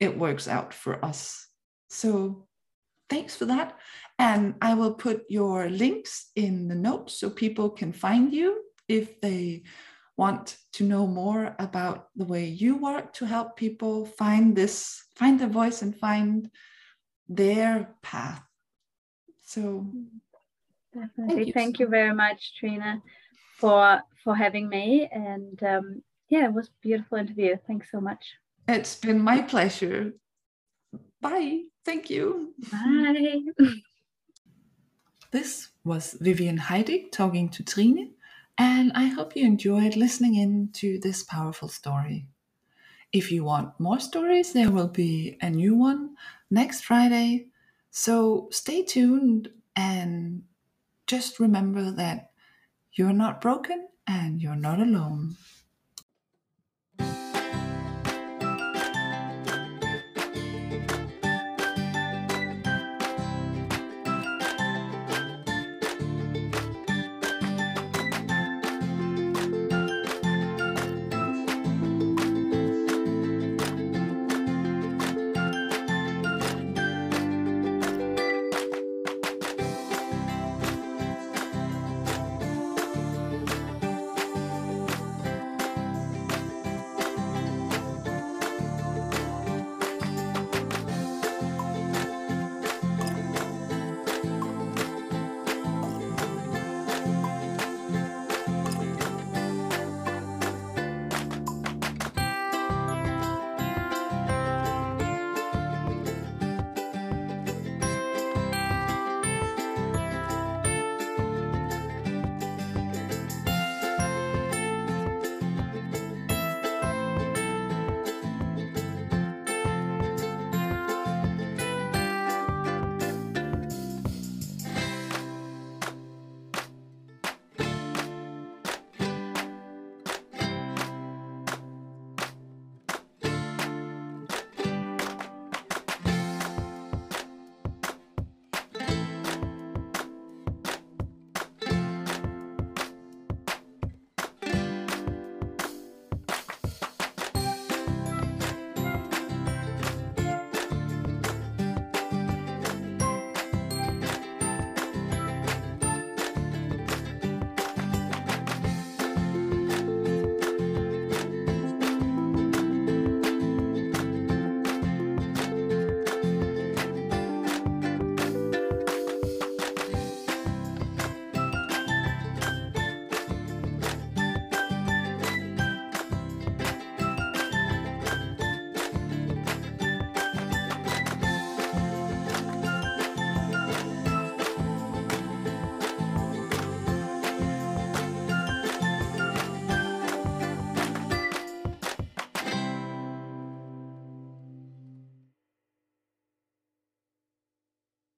it 0.00 0.18
works 0.18 0.48
out 0.48 0.72
for 0.72 1.04
us. 1.04 1.46
So 1.90 2.46
thanks 3.10 3.36
for 3.36 3.44
that. 3.46 3.76
And 4.18 4.54
I 4.62 4.74
will 4.74 4.94
put 4.94 5.24
your 5.28 5.68
links 5.68 6.30
in 6.36 6.68
the 6.68 6.74
notes 6.74 7.18
so 7.18 7.28
people 7.28 7.70
can 7.70 7.92
find 7.92 8.32
you 8.32 8.62
if 8.88 9.20
they 9.20 9.64
want 10.16 10.56
to 10.72 10.84
know 10.84 11.06
more 11.06 11.56
about 11.58 12.08
the 12.16 12.24
way 12.24 12.46
you 12.46 12.76
work 12.76 13.12
to 13.14 13.26
help 13.26 13.56
people 13.56 14.06
find 14.06 14.56
this, 14.56 15.04
find 15.16 15.40
their 15.40 15.48
voice 15.48 15.82
and 15.82 15.96
find 15.96 16.50
their 17.28 17.94
path. 18.02 18.42
So 19.54 19.86
definitely 20.92 21.46
you 21.46 21.52
thank 21.52 21.78
you 21.78 21.86
very 21.86 22.14
much 22.14 22.40
Trine 22.58 23.02
for 23.56 24.00
for 24.22 24.34
having 24.34 24.68
me 24.68 25.08
and 25.12 25.62
um 25.62 26.02
yeah 26.28 26.46
it 26.46 26.52
was 26.52 26.68
a 26.68 26.78
beautiful 26.82 27.18
interview 27.18 27.56
thanks 27.66 27.90
so 27.90 28.00
much 28.00 28.24
it's 28.66 28.96
been 28.96 29.20
my 29.20 29.42
pleasure. 29.42 30.14
Bye. 31.20 31.64
Thank 31.84 32.10
you. 32.10 32.54
bye 32.72 33.40
This 35.30 35.70
was 35.84 36.16
Vivien 36.20 36.58
Haidig 36.58 37.10
talking 37.10 37.48
to 37.50 37.64
Trine, 37.64 38.14
and 38.56 38.92
I 38.94 39.06
hope 39.06 39.36
you 39.36 39.44
enjoyed 39.44 39.96
listening 39.96 40.36
in 40.36 40.70
to 40.74 40.98
this 41.00 41.24
powerful 41.24 41.68
story. 41.68 42.28
If 43.12 43.32
you 43.32 43.44
want 43.44 43.78
more 43.80 43.98
stories, 44.00 44.52
there 44.52 44.70
will 44.70 44.88
be 44.88 45.36
a 45.42 45.50
new 45.50 45.74
one 45.74 46.16
next 46.50 46.84
Friday. 46.84 47.48
So 47.94 48.48
stay 48.50 48.84
tuned 48.84 49.48
and 49.76 50.44
just 51.06 51.40
remember 51.40 51.90
that 51.92 52.32
you're 52.92 53.12
not 53.14 53.40
broken 53.40 53.88
and 54.06 54.42
you're 54.42 54.56
not 54.56 54.80
alone. 54.80 55.36